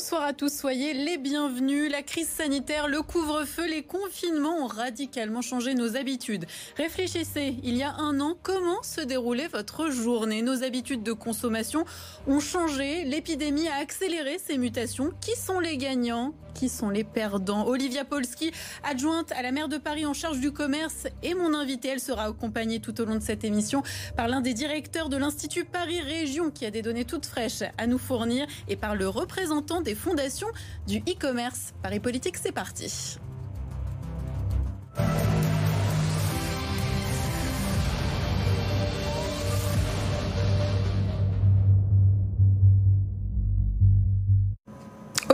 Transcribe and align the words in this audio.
Bonsoir 0.00 0.22
à 0.22 0.32
tous, 0.32 0.50
soyez 0.50 0.94
les 0.94 1.18
bienvenus. 1.18 1.92
La 1.92 2.02
crise 2.02 2.26
sanitaire, 2.26 2.88
le 2.88 3.02
couvre-feu, 3.02 3.66
les 3.68 3.82
confinements 3.82 4.64
ont 4.64 4.66
radicalement 4.66 5.42
changé 5.42 5.74
nos 5.74 5.94
habitudes. 5.94 6.46
Réfléchissez, 6.78 7.56
il 7.62 7.76
y 7.76 7.82
a 7.82 7.92
un 7.96 8.18
an, 8.18 8.34
comment 8.42 8.82
se 8.82 9.02
déroulait 9.02 9.48
votre 9.48 9.90
journée? 9.90 10.40
Nos 10.40 10.62
habitudes 10.62 11.02
de 11.02 11.12
consommation 11.12 11.84
ont 12.26 12.40
changé, 12.40 13.04
l'épidémie 13.04 13.68
a 13.68 13.74
accéléré 13.74 14.38
ces 14.38 14.56
mutations. 14.56 15.12
Qui 15.20 15.36
sont 15.36 15.60
les 15.60 15.76
gagnants? 15.76 16.32
Qui 16.54 16.68
sont 16.68 16.90
les 16.90 17.04
perdants 17.04 17.66
Olivia 17.66 18.04
Polski, 18.04 18.52
adjointe 18.82 19.32
à 19.32 19.42
la 19.42 19.52
maire 19.52 19.68
de 19.68 19.78
Paris 19.78 20.06
en 20.06 20.14
charge 20.14 20.40
du 20.40 20.52
commerce, 20.52 21.06
est 21.22 21.34
mon 21.34 21.54
invitée. 21.54 21.88
Elle 21.88 22.00
sera 22.00 22.24
accompagnée 22.24 22.80
tout 22.80 23.00
au 23.00 23.04
long 23.04 23.16
de 23.16 23.22
cette 23.22 23.44
émission 23.44 23.82
par 24.16 24.28
l'un 24.28 24.40
des 24.40 24.54
directeurs 24.54 25.08
de 25.08 25.16
l'Institut 25.16 25.64
Paris 25.64 26.00
Région 26.00 26.50
qui 26.50 26.66
a 26.66 26.70
des 26.70 26.82
données 26.82 27.04
toutes 27.04 27.26
fraîches 27.26 27.62
à 27.78 27.86
nous 27.86 27.98
fournir 27.98 28.46
et 28.68 28.76
par 28.76 28.94
le 28.94 29.08
représentant 29.08 29.80
des 29.80 29.94
fondations 29.94 30.48
du 30.86 30.98
e-commerce. 30.98 31.72
Paris 31.82 32.00
Politique, 32.00 32.36
c'est 32.36 32.52
parti. 32.52 33.18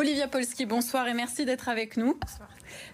Olivia 0.07 0.29
Polski, 0.29 0.67
bonsoir 0.67 1.09
et 1.09 1.15
merci 1.15 1.45
d'être 1.45 1.69
avec 1.69 1.97
nous. 1.97 2.17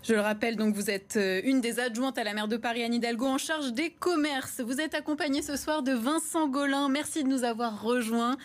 Je 0.03 0.15
le 0.15 0.21
rappelle, 0.21 0.57
donc 0.57 0.75
vous 0.75 0.91
êtes 0.91 1.17
euh, 1.17 1.41
une 1.45 1.61
des 1.61 1.81
adjointes 1.81 2.19
à 2.19 2.25
la 2.25 2.35
maire 2.35 2.49
de 2.49 2.57
Paris, 2.57 2.83
Anne 2.83 2.95
Hidalgo, 2.95 3.27
en 3.27 3.39
charge 3.39 3.73
des 3.73 3.91
commerces. 3.91 4.61
Vous 4.61 4.81
êtes 4.81 4.95
accompagnée 4.95 5.43
ce 5.43 5.57
soir 5.57 5.83
de 5.83 5.93
Vincent 5.93 6.49
Golin. 6.49 6.89
Merci 6.89 7.25
de 7.25 7.29
nous 7.29 7.45
avoir 7.45 7.83
rejoints. 7.83 8.37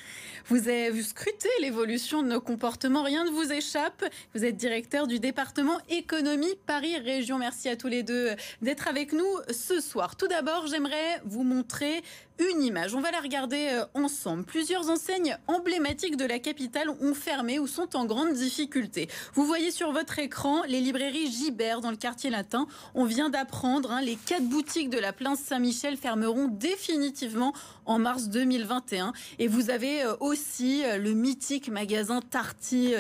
Vous 0.48 0.70
avez 0.70 1.02
scruté 1.02 1.50
l'évolution 1.62 2.24
de 2.24 2.28
nos 2.28 2.42
comportements. 2.42 3.04
Rien 3.04 3.26
ne 3.26 3.32
vous 3.32 3.52
échappe. 3.52 4.06
Vous 4.34 4.46
êtes 4.46 4.56
directeur 4.56 5.08
du 5.08 5.20
département 5.20 5.78
économie 5.90 6.56
Paris 6.66 6.98
Région. 6.98 7.38
Merci 7.38 7.70
à 7.70 7.76
tous 7.76 7.88
les 7.88 8.04
deux 8.04 8.30
d'être 8.62 8.88
avec 8.88 9.14
nous 9.14 9.38
ce 9.52 9.82
soir. 9.82 10.16
Tout 10.16 10.28
d'abord, 10.28 10.68
j'aimerais 10.68 11.22
vous 11.26 11.44
montrer 11.44 12.04
une 12.40 12.62
image. 12.62 12.94
On 12.94 13.02
va 13.02 13.12
la 13.12 13.20
regarder 13.20 13.70
euh, 13.72 13.86
ensemble. 13.94 14.44
Plusieurs 14.44 14.90
enseignes 14.90 15.38
emblématiques 15.48 16.18
de 16.18 16.26
la 16.26 16.40
capitale 16.40 16.90
ont 16.90 17.14
fermé 17.14 17.60
ou 17.60 17.68
sont 17.68 17.96
en 17.96 18.06
grande 18.06 18.34
difficulté. 18.34 19.10
Vous 19.34 19.46
voyez 19.46 19.72
sur 19.72 19.92
votre 19.92 20.20
écran 20.20 20.64
les 20.68 20.80
librairies 20.80 21.27
Gibert 21.30 21.82
dans 21.82 21.92
le 21.92 21.98
quartier 21.98 22.30
latin. 22.30 22.68
On 22.96 23.06
vient 23.06 23.30
d'apprendre, 23.30 23.92
hein, 23.92 24.02
les 24.02 24.16
quatre 24.16 24.44
boutiques 24.44 24.90
de 24.90 24.98
la 24.98 25.14
place 25.14 25.40
Saint-Michel 25.40 25.98
fermeront 25.98 26.48
définitivement 26.48 27.54
en 27.86 28.00
mars 28.00 28.30
2021. 28.30 29.14
Et 29.40 29.48
vous 29.48 29.70
avez 29.70 30.04
euh, 30.04 30.16
aussi 30.20 30.84
euh, 30.84 30.98
le 30.98 31.14
mythique 31.14 31.70
magasin 31.70 32.22
Tarty, 32.22 32.94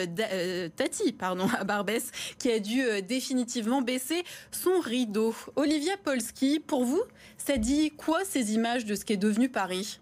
Tati 0.75 1.15
à 1.57 1.63
Barbès 1.63 2.11
qui 2.39 2.51
a 2.51 2.59
dû 2.59 2.83
définitivement 3.01 3.81
baisser 3.81 4.23
son 4.51 4.79
rideau. 4.79 5.35
Olivia 5.55 5.97
Polski, 5.97 6.59
pour 6.59 6.85
vous, 6.85 7.01
ça 7.37 7.57
dit 7.57 7.91
quoi 7.91 8.23
ces 8.25 8.53
images 8.53 8.85
de 8.85 8.95
ce 8.95 9.05
qui 9.05 9.13
est 9.13 9.17
devenu 9.17 9.49
Paris? 9.49 9.99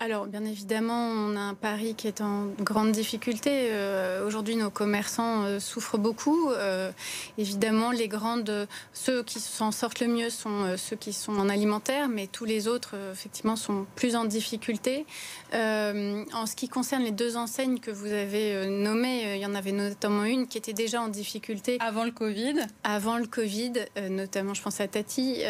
Alors, 0.00 0.26
bien 0.26 0.44
évidemment, 0.44 1.08
on 1.08 1.34
a 1.34 1.40
un 1.40 1.54
Paris 1.54 1.96
qui 1.96 2.06
est 2.06 2.20
en 2.20 2.46
grande 2.60 2.92
difficulté. 2.92 3.50
Euh, 3.72 4.24
aujourd'hui, 4.24 4.54
nos 4.54 4.70
commerçants 4.70 5.42
euh, 5.42 5.58
souffrent 5.58 5.98
beaucoup. 5.98 6.50
Euh, 6.50 6.92
évidemment, 7.36 7.90
les 7.90 8.06
grandes, 8.06 8.68
ceux 8.92 9.24
qui 9.24 9.40
s'en 9.40 9.72
sortent 9.72 9.98
le 9.98 10.06
mieux 10.06 10.30
sont 10.30 10.76
ceux 10.76 10.94
qui 10.94 11.12
sont 11.12 11.36
en 11.36 11.48
alimentaire, 11.48 12.08
mais 12.08 12.28
tous 12.28 12.44
les 12.44 12.68
autres, 12.68 12.94
effectivement, 13.12 13.56
sont 13.56 13.86
plus 13.96 14.14
en 14.14 14.24
difficulté. 14.24 15.04
en 15.52 16.46
ce 16.46 16.54
qui 16.54 16.68
concerne 16.68 17.02
les 17.02 17.10
deux 17.10 17.36
enseignes 17.36 17.80
que 17.80 17.90
vous 17.90 18.12
avez 18.12 18.68
nommées, 18.68 19.34
il 19.34 19.40
y 19.40 19.46
en 19.46 19.54
avait 19.54 19.72
notamment 19.72 20.24
une 20.24 20.46
qui 20.46 20.58
était 20.58 20.72
déjà 20.72 21.02
en 21.02 21.08
difficulté. 21.08 21.78
Avant 21.80 22.04
le 22.04 22.12
Covid 22.12 22.54
Avant 22.84 23.18
le 23.18 23.26
Covid, 23.26 23.72
notamment, 24.10 24.54
je 24.54 24.62
pense 24.62 24.80
à 24.80 24.86
Tati. 24.86 25.42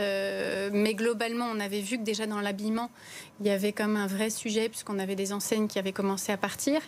mais 0.73 0.95
globalement, 0.95 1.47
on 1.53 1.61
avait 1.61 1.83
vu 1.83 1.99
que 1.99 2.05
déjà 2.05 2.27
dans 2.27 2.41
l'habillement, 2.41 2.91
il 3.41 3.47
y 3.47 3.51
avait 3.51 3.73
comme 3.73 3.97
un 3.97 4.07
vrai 4.07 4.31
sujet, 4.39 4.69
puisqu'on 4.69 4.99
avait 4.99 5.17
des 5.17 5.33
enseignes 5.33 5.69
qui 5.69 5.79
avaient 5.79 5.93
commencé 5.93 6.33
à 6.33 6.37
partir. 6.37 6.81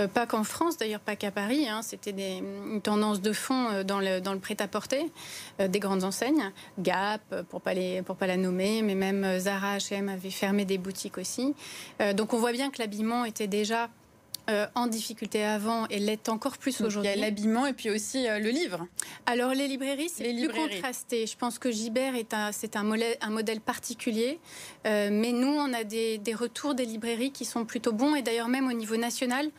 Euh, 0.00 0.08
pas 0.08 0.26
qu'en 0.26 0.44
France, 0.44 0.76
d'ailleurs, 0.76 1.00
pas 1.00 1.16
qu'à 1.16 1.30
Paris. 1.30 1.68
Hein, 1.68 1.80
C'était 1.82 2.38
une 2.38 2.80
tendance 2.82 3.20
de 3.20 3.32
fond 3.32 3.68
euh, 3.70 3.84
dans 3.84 4.00
le, 4.00 4.38
prêt-à-porter 4.38 5.10
euh, 5.60 5.68
des 5.68 5.78
grandes 5.78 6.04
enseignes. 6.04 6.52
Gap, 6.78 7.22
pour 7.48 7.60
pas 7.60 7.74
les, 7.74 8.02
pour 8.02 8.16
pas 8.16 8.26
la 8.26 8.36
nommer, 8.36 8.82
mais 8.82 8.94
même 8.94 9.38
Zara, 9.38 9.78
H&M 9.78 10.08
avaient 10.08 10.30
fermé 10.30 10.64
des 10.64 10.78
boutiques 10.78 11.18
aussi. 11.18 11.54
donc 12.14 12.34
on 12.34 12.38
voit 12.38 12.52
bien 12.52 12.70
que 12.70 12.78
l'habillement 12.78 13.24
était 13.24 13.46
déjà 13.46 13.88
euh, 14.48 14.66
en 14.74 14.86
difficulté 14.86 15.44
avant 15.44 15.86
et 15.88 15.98
l'est 15.98 16.26
encore 16.30 16.56
plus 16.56 16.80
aujourd'hui. 16.80 17.12
Il 17.12 17.18
y 17.18 17.22
a 17.22 17.26
l'habillement 17.26 17.66
et 17.66 17.74
puis 17.74 17.90
aussi 17.90 18.26
euh, 18.26 18.38
le 18.38 18.48
livre. 18.48 18.86
Alors 19.26 19.52
les 19.52 19.68
librairies, 19.68 20.08
c'est 20.08 20.24
plus 20.24 20.48
contrasté. 20.48 21.26
Je 21.26 21.36
pense 21.36 21.58
que 21.58 21.70
Gibert 21.70 22.14
est 22.14 22.32
un, 22.32 22.50
c'est 22.50 22.74
un, 22.74 22.90
un, 23.20 23.30
modèle 23.30 23.60
particulier, 23.60 24.40
euh, 24.86 25.10
mais 25.12 25.32
nous 25.32 25.48
on 25.48 25.74
a 25.74 25.84
des, 25.84 26.16
des, 26.16 26.32
retours 26.32 26.74
des 26.74 26.86
librairies 26.86 27.30
qui 27.30 27.44
sont 27.44 27.66
plutôt 27.66 27.92
bons 27.92 28.14
et 28.14 28.22
d'ailleurs 28.22 28.48
même 28.48 28.68
au 28.68 28.72
niveau 28.72 28.96
national. 28.96 29.50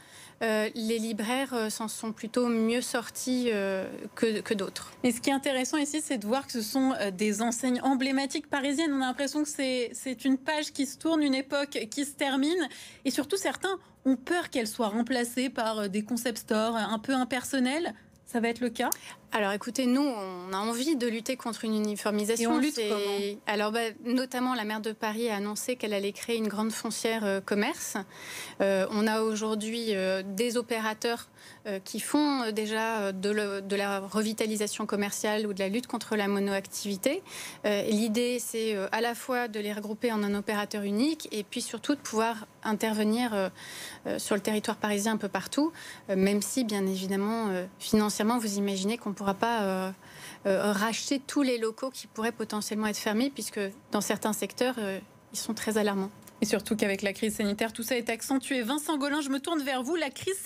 Les 0.42 1.00
libraires 1.00 1.70
s'en 1.70 1.90
sont 1.90 2.14
plutôt 2.14 2.48
mieux 2.48 2.80
sortis 2.80 3.50
que, 4.16 4.54
d'autres. 4.54 4.94
Et 5.04 5.12
ce 5.12 5.20
qui 5.20 5.32
est 5.32 5.34
intéressant 5.34 5.76
ici, 5.76 6.00
c'est 6.02 6.18
de 6.18 6.26
voir 6.26 6.46
que 6.46 6.54
ce 6.54 6.62
sont 6.62 6.94
des 7.12 7.42
enseignes 7.42 7.82
emblématiques 7.84 8.50
parisiennes. 8.50 8.94
On 8.94 9.02
a 9.02 9.08
l'impression 9.08 9.44
que 9.44 9.50
c'est 9.50 10.24
une 10.24 10.38
page 10.38 10.72
qui 10.72 10.86
se 10.86 10.98
tourne, 10.98 11.22
une 11.24 11.36
époque 11.36 11.78
qui 11.92 12.06
se 12.06 12.14
termine. 12.14 12.70
Et 13.04 13.12
surtout, 13.12 13.36
certains 13.36 13.78
ont 14.10 14.16
peur 14.16 14.50
qu'elle 14.50 14.68
soit 14.68 14.88
remplacée 14.88 15.50
par 15.50 15.90
des 15.90 16.04
concept 16.04 16.40
stores 16.40 16.76
un 16.76 17.00
peu 17.00 17.14
impersonnels? 17.14 17.94
Ça 18.26 18.40
va 18.40 18.50
être 18.50 18.60
le 18.60 18.70
cas? 18.70 18.90
Alors 19.32 19.52
écoutez, 19.52 19.86
nous, 19.86 20.02
on 20.02 20.54
a 20.54 20.58
envie 20.58 20.96
de 20.96 21.08
lutter 21.08 21.38
contre 21.38 21.64
une 21.64 21.76
uniformisation. 21.76 22.52
Et 22.52 22.56
on 22.56 22.60
lutte 22.60 22.76
comment? 22.76 23.36
Alors 23.46 23.72
bah, 23.72 23.80
notamment, 24.04 24.56
la 24.56 24.64
maire 24.64 24.82
de 24.82 24.92
Paris 24.92 25.30
a 25.30 25.36
annoncé 25.36 25.76
qu'elle 25.76 25.94
allait 25.94 26.14
créer 26.14 26.38
une 26.38 26.48
grande 26.48 26.72
foncière 26.72 27.24
euh, 27.24 27.40
commerce. 27.40 27.98
Euh, 28.62 28.88
on 28.92 29.06
a 29.06 29.22
aujourd'hui 29.22 29.90
euh, 29.90 30.24
des 30.26 30.58
opérateurs 30.58 31.28
qui 31.86 32.00
font 32.00 32.52
déjà 32.52 33.12
de, 33.12 33.76
la 33.76 34.00
revitalisation 34.00 34.86
commerciale 34.86 35.46
ou 35.46 35.54
de 35.54 35.60
la 35.60 35.70
lutte 35.70 35.88
contre 35.88 36.16
la 36.16 36.28
monoactivité. 36.28 37.22
L'idée, 37.64 38.40
c'est 38.40 38.76
à 38.92 39.02
la 39.02 39.14
fois 39.14 39.48
de 39.48 39.60
les 39.60 39.72
regrouper 39.72 40.12
en 40.12 40.24
un 40.24 40.36
opérateur 40.36 40.84
unique 40.84 41.28
et 41.32 41.44
puis 41.44 41.62
surtout 41.62 41.96
de 41.96 42.00
pouvoir 42.00 42.48
intervenir 42.64 43.52
sur 44.18 44.36
le 44.36 44.42
territoire 44.42 44.78
parisien 44.78 45.14
un 45.14 45.18
peu 45.18 45.28
partout, 45.28 45.72
même 46.10 46.42
si, 46.42 46.64
bien 46.64 46.86
évidemment, 46.86 47.48
financièrement, 47.78 48.38
vous 48.38 48.58
imaginez 48.58 48.98
qu'on 48.98 49.14
pourra 49.20 49.34
pas 49.34 49.64
euh, 49.64 49.92
euh, 50.46 50.72
racheter 50.72 51.20
tous 51.20 51.42
les 51.42 51.58
locaux 51.58 51.90
qui 51.90 52.08
pourraient 52.08 52.32
potentiellement 52.32 52.88
être 52.88 52.98
fermés, 52.98 53.30
puisque 53.30 53.60
dans 53.92 54.00
certains 54.00 54.32
secteurs, 54.32 54.76
euh, 54.78 54.98
ils 55.34 55.40
sont 55.40 55.54
très 55.54 55.78
alarmants. 55.78 56.10
Et 56.42 56.46
surtout 56.46 56.78
qu'avec 56.78 57.02
la 57.02 57.12
crise 57.12 57.36
sanitaire, 57.36 57.74
tout 57.74 57.84
ça 57.84 57.98
est 57.98 58.10
accentué. 58.10 58.62
Vincent 58.62 58.98
Golin, 58.98 59.20
je 59.20 59.28
me 59.28 59.42
tourne 59.42 59.62
vers 59.62 59.84
vous. 59.84 59.98
La 59.98 60.10
crise 60.10 60.38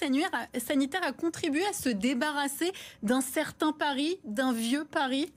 sanitaire 0.57 1.03
a 1.03 1.11
contribué 1.11 1.63
à 1.67 1.73
se 1.73 1.89
débarrasser 1.89 2.71
d'un 3.03 3.21
certain 3.21 3.73
Paris, 3.73 4.17
d'un 4.25 4.51
vieux 4.51 4.85
Paris 4.85 5.31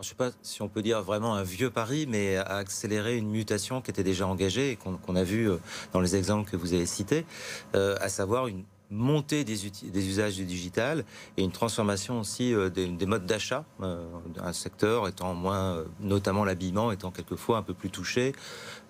je 0.00 0.08
ne 0.08 0.10
sais 0.10 0.16
pas 0.16 0.30
si 0.42 0.60
on 0.60 0.68
peut 0.68 0.82
dire 0.82 1.00
vraiment 1.02 1.36
un 1.36 1.44
vieux 1.44 1.70
Paris, 1.70 2.06
mais 2.08 2.36
à 2.36 2.56
accélérer 2.56 3.16
une 3.16 3.30
mutation 3.30 3.80
qui 3.80 3.92
était 3.92 4.02
déjà 4.02 4.26
engagée 4.26 4.72
et 4.72 4.76
qu'on 4.76 5.16
a 5.16 5.22
vu 5.22 5.48
dans 5.92 6.00
les 6.00 6.16
exemples 6.16 6.50
que 6.50 6.56
vous 6.56 6.74
avez 6.74 6.84
cités, 6.84 7.24
à 7.72 8.08
savoir 8.08 8.48
une 8.48 8.64
montée 8.90 9.44
des, 9.44 9.66
usages 10.08 10.36
du 10.36 10.44
digital 10.44 11.04
et 11.36 11.42
une 11.42 11.52
transformation 11.52 12.20
aussi 12.20 12.54
euh, 12.54 12.68
des, 12.68 13.06
modes 13.06 13.26
d'achat, 13.26 13.64
euh, 13.82 14.04
un 14.40 14.52
secteur 14.52 15.08
étant 15.08 15.34
moins, 15.34 15.76
euh, 15.76 15.84
notamment 16.00 16.44
l'habillement 16.44 16.92
étant 16.92 17.10
quelquefois 17.10 17.58
un 17.58 17.62
peu 17.62 17.74
plus 17.74 17.90
touché, 17.90 18.32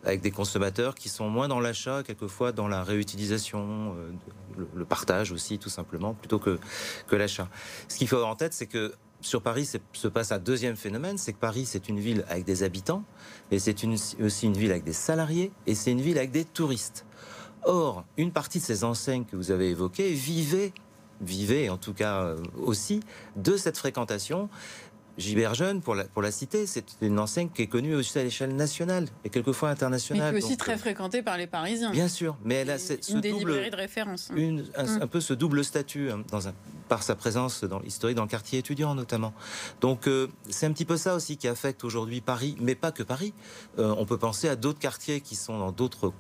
avec 0.05 0.21
des 0.21 0.31
consommateurs 0.31 0.95
qui 0.95 1.09
sont 1.09 1.29
moins 1.31 1.49
dans 1.49 1.61
l'achat, 1.61 2.03
quelquefois 2.03 2.53
dans 2.53 2.69
la 2.69 2.83
réutilisation, 2.83 3.95
le, 4.57 4.85
partage 4.85 5.33
aussi 5.33 5.59
tout 5.59 5.71
simplement, 5.71 6.13
plutôt 6.13 6.39
que, 6.39 6.59
que 7.07 7.17
l'achat. 7.17 7.49
Ce 7.89 7.97
qu'il 7.97 8.07
faut 8.07 8.17
avoir 8.17 8.31
en 8.31 8.37
tête, 8.37 8.53
c'est 8.53 8.67
que 8.67 8.93
sur 9.23 9.41
Paris 9.41 9.67
se 9.93 10.09
passe 10.09 10.33
un 10.33 10.39
deuxième 10.39 10.77
phénomène, 10.77 11.17
c'est 11.17 11.33
que 11.33 11.39
Paris 11.39 11.65
c'est 11.65 11.89
une 11.89 11.99
ville 11.99 12.27
avec 12.29 12.45
des 12.45 12.63
habitants, 12.63 13.05
mais 13.51 13.59
c'est 13.59 13.77
aussi 14.23 14.47
une 14.47 14.57
ville 14.57 14.71
avec 14.71 14.85
des 14.85 14.93
salariés 14.93 15.51
et 15.67 15.75
c'est 15.75 15.91
une 15.91 16.03
ville 16.03 16.19
avec 16.19 16.31
des 16.31 16.45
touristes. 16.45 17.07
Or, 17.65 18.05
une 18.17 18.33
partie 18.33 18.59
de 18.59 18.65
ces 18.65 18.85
enseignes 18.85 19.25
que 19.25 19.37
vous 19.37 19.51
avez 19.51 19.71
évoquées 19.71 20.13
vivaient, 20.13 20.73
vivaient 21.21 21.69
en 21.69 21.77
tout 21.77 21.95
cas 21.95 22.23
euh, 22.23 22.37
aussi, 22.57 23.01
de 23.37 23.57
cette 23.57 23.79
fréquentation. 23.79 24.49
Gibert 25.17 25.55
Jeune, 25.55 25.81
pour 25.81 25.95
la, 25.95 26.05
pour 26.05 26.23
la 26.23 26.33
cité, 26.33 26.67
c'est 26.67 26.85
une 27.01 27.21
enseigne 27.21 27.49
qui 27.49 27.63
est 27.63 27.69
connue 27.69 27.95
aussi 27.95 28.19
à 28.19 28.25
l'échelle 28.25 28.57
nationale 28.57 29.07
et 29.25 29.31
quelquefois 29.31 29.71
internationale. 29.71 30.35
Mais 30.35 30.41
qui 30.41 30.45
est 30.45 30.49
aussi 30.49 30.57
très 30.57 30.75
euh, 30.75 30.79
fréquentée 30.79 31.23
par 31.23 31.39
les 31.39 31.47
Parisiens. 31.47 31.93
Bien 31.93 32.09
sûr, 32.09 32.37
mais 32.45 32.57
elle 32.57 32.71
a 32.71 32.79
ce, 32.81 32.95
une 33.13 33.21
des 33.21 33.31
librairies 33.31 33.71
de 33.71 33.77
référence. 33.77 34.31
Hein. 34.33 34.57
un, 34.77 35.03
un, 35.03 35.07
peu 35.07 35.21
ce 35.21 35.33
double 35.33 35.63
statut 35.63 36.11
hein, 36.11 36.25
dans 36.33 36.49
un, 36.49 36.55
par 36.89 37.05
sa 37.05 37.15
présence 37.15 37.63
dans, 37.63 37.81
historique 37.83 38.17
dans 38.17 38.25
le 38.25 38.29
quartier 38.29 38.59
étudiant 38.59 38.97
notamment. 38.97 39.33
Donc 39.81 40.09
euh, 40.09 40.27
c'est 40.51 40.67
un 40.67 40.73
petit 40.73 40.85
peu 40.85 40.97
ça 40.97 41.15
aussi 41.15 41.37
qui 41.37 41.47
affecte 41.47 41.85
aujourd'hui 41.85 42.21
Paris, 42.21 42.57
mais 42.61 42.75
pas 42.75 42.91
que 42.91 43.05
Paris. 43.05 43.35
on 43.79 44.05
peut 44.07 44.19
penser 44.19 44.49
à 44.49 44.57
d'autres 44.57 44.81
quartiers 44.81 45.21
qui 45.21 45.37
sont 45.37 45.59
dans 45.59 45.71
d'autres 45.71 46.13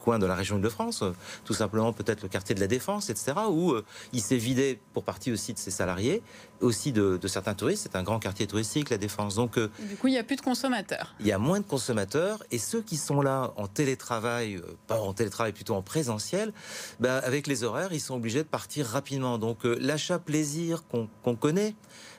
coins 0.00 0.18
de 0.18 0.26
la 0.26 0.34
région 0.34 0.58
de 0.58 0.68
France, 0.68 1.02
tout 1.44 1.54
simplement 1.54 1.92
peut-être 1.92 2.22
le 2.22 2.28
quartier 2.28 2.54
de 2.54 2.60
la 2.60 2.66
Défense, 2.66 3.10
etc., 3.10 3.32
où 3.50 3.74
il 4.12 4.20
s'est 4.20 4.36
vidé 4.36 4.78
pour 4.92 5.04
partie 5.04 5.32
aussi 5.32 5.52
de 5.52 5.58
ses 5.58 5.70
salariés, 5.70 6.22
aussi 6.60 6.92
de, 6.92 7.18
certains 7.26 7.54
touristes. 7.54 7.82
C'est 7.82 7.96
un 7.96 8.02
grand 8.02 8.18
quartier 8.18 8.46
touristique, 8.46 8.90
la 8.90 8.98
Défense. 8.98 9.34
Donc, 9.34 9.58
du 9.58 9.96
coup, 9.96 10.08
il 10.08 10.12
n'y 10.12 10.18
a 10.18 10.24
plus 10.24 10.36
de 10.36 10.40
consommateurs. 10.40 11.14
Il 11.20 11.26
y 11.26 11.32
a 11.32 11.38
moins 11.38 11.60
de 11.60 11.66
consommateurs, 11.66 12.42
et 12.50 12.58
ceux 12.58 12.82
qui 12.82 12.96
sont 12.96 13.20
là 13.20 13.52
en 13.56 13.66
télétravail, 13.66 14.60
pas 14.86 15.00
en 15.00 15.12
télétravail, 15.12 15.52
plutôt 15.52 15.74
en 15.74 15.82
présentiel, 15.82 16.52
bah, 17.00 17.18
avec 17.18 17.46
les 17.46 17.64
horaires, 17.64 17.92
ils 17.92 18.00
sont 18.00 18.14
obligés 18.14 18.42
de 18.42 18.48
partir 18.48 18.86
rapidement. 18.86 19.38
Donc, 19.38 19.64
l'achat 19.64 20.18
plaisir 20.18 20.84
qu'on 21.22 21.36
connaît, 21.36 21.74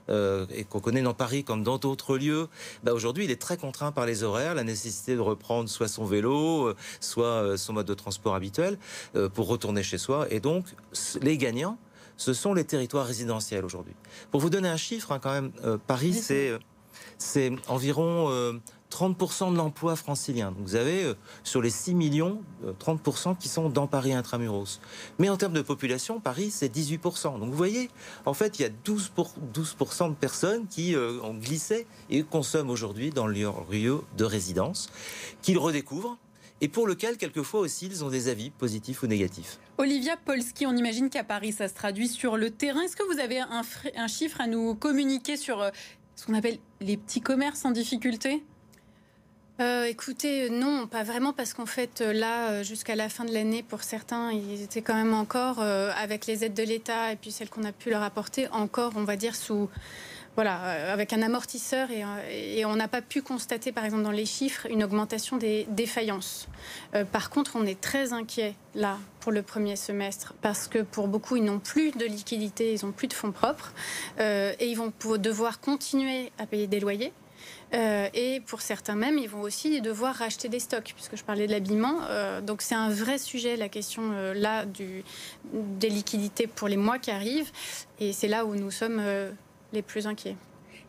euh, 0.09 0.45
et 0.53 0.63
qu'on 0.63 0.79
connaît 0.79 1.01
dans 1.01 1.13
Paris 1.13 1.43
comme 1.43 1.63
dans 1.63 1.77
d'autres 1.77 2.17
lieux, 2.17 2.47
bah 2.83 2.93
aujourd'hui 2.93 3.25
il 3.25 3.31
est 3.31 3.41
très 3.41 3.57
contraint 3.57 3.91
par 3.91 4.05
les 4.05 4.23
horaires, 4.23 4.55
la 4.55 4.63
nécessité 4.63 5.15
de 5.15 5.21
reprendre 5.21 5.69
soit 5.69 5.87
son 5.87 6.05
vélo, 6.05 6.67
euh, 6.67 6.75
soit 6.99 7.25
euh, 7.25 7.57
son 7.57 7.73
mode 7.73 7.87
de 7.87 7.93
transport 7.93 8.35
habituel 8.35 8.77
pour 9.33 9.47
retourner 9.47 9.83
chez 9.83 9.97
soi. 9.97 10.27
Et 10.29 10.39
donc 10.39 10.65
les 11.21 11.37
gagnants, 11.37 11.77
ce 12.17 12.33
sont 12.33 12.53
les 12.53 12.63
territoires 12.63 13.05
résidentiels 13.05 13.65
aujourd'hui. 13.65 13.93
Pour 14.31 14.41
vous 14.41 14.49
donner 14.49 14.69
un 14.69 14.77
chiffre, 14.77 15.11
hein, 15.11 15.19
quand 15.19 15.31
même, 15.31 15.51
Paris 15.87 16.13
c'est 16.13 16.51
c'est 17.17 17.51
environ 17.67 18.59
30% 18.91 19.51
de 19.51 19.57
l'emploi 19.57 19.95
francilien. 19.95 20.51
Donc 20.51 20.65
vous 20.65 20.75
avez 20.75 21.03
euh, 21.03 21.13
sur 21.43 21.61
les 21.61 21.69
6 21.69 21.93
millions, 21.93 22.41
30% 22.79 23.31
euh, 23.31 23.33
qui 23.35 23.47
sont 23.47 23.69
dans 23.69 23.87
Paris 23.87 24.13
intramuros. 24.13 24.79
Mais 25.19 25.29
en 25.29 25.37
termes 25.37 25.53
de 25.53 25.61
population, 25.61 26.19
Paris, 26.19 26.51
c'est 26.51 26.73
18%. 26.73 27.39
Donc 27.39 27.49
vous 27.49 27.57
voyez, 27.57 27.89
en 28.25 28.33
fait, 28.33 28.59
il 28.59 28.61
y 28.61 28.65
a 28.65 28.69
12%, 28.69 29.09
pour, 29.09 29.33
12 29.53 29.75
de 30.09 30.13
personnes 30.13 30.67
qui 30.67 30.95
euh, 30.95 31.19
ont 31.21 31.33
glissé 31.33 31.85
et 32.09 32.23
consomment 32.23 32.69
aujourd'hui 32.69 33.09
dans 33.09 33.27
leur 33.27 33.65
lieu 33.69 34.01
de 34.17 34.23
résidence, 34.23 34.89
qu'ils 35.41 35.57
redécouvrent 35.57 36.17
et 36.59 36.69
pour 36.69 36.87
lequel, 36.87 37.17
quelquefois 37.17 37.59
aussi, 37.59 37.85
ils 37.85 38.03
ont 38.03 38.09
des 38.09 38.29
avis 38.29 38.49
positifs 38.49 39.03
ou 39.03 39.07
négatifs. 39.07 39.59
Olivia 39.77 40.17
Polski, 40.17 40.65
on 40.65 40.75
imagine 40.75 41.11
qu'à 41.11 41.23
Paris, 41.23 41.51
ça 41.51 41.67
se 41.67 41.75
traduit 41.75 42.07
sur 42.07 42.35
le 42.35 42.49
terrain. 42.49 42.81
Est-ce 42.81 42.95
que 42.95 43.03
vous 43.13 43.19
avez 43.19 43.39
un, 43.41 43.61
un 43.95 44.07
chiffre 44.07 44.41
à 44.41 44.47
nous 44.47 44.73
communiquer 44.73 45.37
sur 45.37 45.69
ce 46.15 46.25
qu'on 46.25 46.33
appelle 46.33 46.57
les 46.81 46.97
petits 46.97 47.21
commerces 47.21 47.63
en 47.63 47.69
difficulté? 47.69 48.43
Euh, 49.59 49.85
écoutez, 49.85 50.51
non, 50.51 50.85
pas 50.85 51.01
vraiment, 51.01 51.33
parce 51.33 51.53
qu'en 51.53 51.65
fait, 51.65 52.01
euh, 52.01 52.13
là, 52.13 52.49
euh, 52.49 52.63
jusqu'à 52.63 52.95
la 52.95 53.09
fin 53.09 53.25
de 53.25 53.33
l'année, 53.33 53.63
pour 53.63 53.81
certains, 53.81 54.31
ils 54.31 54.61
étaient 54.61 54.83
quand 54.83 54.93
même 54.93 55.15
encore, 55.15 55.59
avec 55.59 56.27
les 56.27 56.43
aides 56.43 56.53
de 56.53 56.63
l'État 56.63 57.11
et 57.11 57.15
puis 57.15 57.31
celles 57.31 57.49
qu'on 57.49 57.63
a 57.63 57.71
pu 57.71 57.89
leur 57.89 58.03
apporter, 58.03 58.47
encore, 58.49 58.93
on 58.95 59.03
va 59.03 59.15
dire, 59.15 59.35
sous. 59.35 59.69
Voilà, 60.35 60.91
avec 60.93 61.13
un 61.13 61.23
amortisseur 61.23 61.89
et, 61.89 62.63
on 62.63 62.75
n'a 62.75 62.87
pas 62.87 63.01
pu 63.01 63.23
constater, 63.23 63.71
par 63.71 63.83
exemple, 63.85 64.03
dans 64.03 64.11
les 64.11 64.27
chiffres, 64.27 64.67
une 64.69 64.83
augmentation 64.83 65.37
des 65.37 65.65
défaillances. 65.71 66.47
par 67.11 67.31
contre, 67.31 67.55
on 67.55 67.65
est 67.65 67.81
très 67.81 68.13
inquiet 68.13 68.53
là 68.75 68.99
pour 69.19 69.31
le 69.31 69.41
premier 69.41 69.75
semestre 69.75 70.35
parce 70.43 70.67
que 70.67 70.83
pour 70.83 71.07
beaucoup, 71.07 71.37
ils 71.37 71.43
n'ont 71.43 71.57
plus 71.57 71.89
de 71.89 72.05
liquidité, 72.05 72.71
ils 72.71 72.85
n'ont 72.85 72.91
plus 72.91 73.07
de 73.07 73.13
fonds 73.13 73.31
propres 73.31 73.73
et 74.19 74.67
ils 74.67 74.75
vont 74.75 74.93
devoir 75.17 75.59
continuer 75.59 76.31
à 76.37 76.45
payer 76.45 76.67
des 76.67 76.79
loyers 76.79 77.13
euh, 77.73 78.07
et 78.13 78.41
pour 78.41 78.61
certains 78.61 78.95
même, 78.95 79.17
ils 79.17 79.29
vont 79.29 79.41
aussi 79.41 79.81
devoir 79.81 80.15
racheter 80.15 80.49
des 80.49 80.59
stocks, 80.59 80.93
puisque 80.95 81.17
je 81.17 81.23
parlais 81.23 81.47
de 81.47 81.51
l'habillement. 81.51 81.99
Euh, 82.09 82.41
donc 82.41 82.61
c'est 82.61 82.75
un 82.75 82.89
vrai 82.89 83.17
sujet, 83.17 83.57
la 83.57 83.69
question 83.69 84.11
euh, 84.13 84.33
là 84.33 84.65
des 85.53 85.89
liquidités 85.89 86.47
pour 86.47 86.67
les 86.67 86.77
mois 86.77 86.99
qui 86.99 87.11
arrivent. 87.11 87.51
Et 87.99 88.13
c'est 88.13 88.27
là 88.27 88.45
où 88.45 88.55
nous 88.55 88.71
sommes 88.71 89.01
les 89.73 89.81
plus 89.81 90.07
inquiets. 90.07 90.35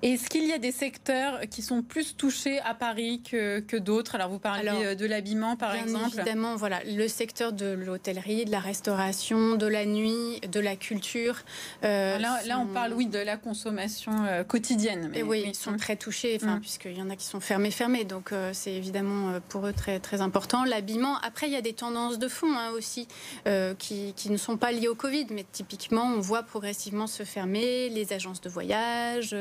Est-ce 0.00 0.30
qu'il 0.30 0.46
y 0.46 0.52
a 0.52 0.58
des 0.58 0.70
secteurs 0.70 1.40
qui 1.50 1.60
sont 1.60 1.82
plus 1.82 2.16
touchés 2.16 2.60
à 2.60 2.72
Paris 2.72 3.20
que, 3.28 3.58
que 3.58 3.76
d'autres? 3.76 4.14
Alors, 4.14 4.28
vous 4.28 4.38
parlez 4.38 4.68
euh, 4.68 4.94
de 4.94 5.04
l'habillement, 5.06 5.56
par 5.56 5.72
bien 5.72 5.82
exemple. 5.82 6.14
Évidemment, 6.14 6.54
voilà, 6.54 6.80
le 6.84 7.08
secteur 7.08 7.52
de 7.52 7.66
l'hôtellerie, 7.66 8.44
de 8.44 8.52
la 8.52 8.60
restauration, 8.60 9.56
de 9.56 9.66
la 9.66 9.86
nuit, 9.86 10.40
de 10.48 10.60
la 10.60 10.76
culture. 10.76 11.42
Euh, 11.82 12.16
là, 12.18 12.38
là, 12.46 12.60
on 12.60 12.66
parle, 12.66 12.92
oui, 12.92 13.06
de 13.06 13.18
la 13.18 13.36
consommation 13.36 14.12
euh, 14.24 14.44
quotidienne. 14.44 15.10
Mais, 15.12 15.24
oui, 15.24 15.42
ils 15.48 15.54
sont 15.56 15.76
très 15.76 15.96
touchés, 15.96 16.38
enfin, 16.40 16.56
mm. 16.56 16.60
puisqu'il 16.60 16.96
y 16.96 17.02
en 17.02 17.10
a 17.10 17.16
qui 17.16 17.26
sont 17.26 17.40
fermés, 17.40 17.72
fermés. 17.72 18.04
Donc, 18.04 18.32
c'est 18.52 18.72
évidemment 18.72 19.40
pour 19.48 19.66
eux 19.66 19.72
très, 19.72 19.98
très 19.98 20.20
important. 20.20 20.64
L'habillement, 20.64 21.18
après, 21.22 21.48
il 21.48 21.52
y 21.52 21.56
a 21.56 21.60
des 21.60 21.72
tendances 21.72 22.20
de 22.20 22.28
fond 22.28 22.52
hein, 22.56 22.70
aussi 22.76 23.08
qui, 23.78 24.12
qui 24.14 24.30
ne 24.30 24.36
sont 24.36 24.56
pas 24.56 24.70
liées 24.70 24.88
au 24.88 24.94
Covid, 24.94 25.26
mais 25.30 25.44
typiquement, 25.50 26.04
on 26.04 26.20
voit 26.20 26.44
progressivement 26.44 27.08
se 27.08 27.24
fermer 27.24 27.88
les 27.88 28.12
agences 28.12 28.40
de 28.40 28.48
voyage 28.48 29.34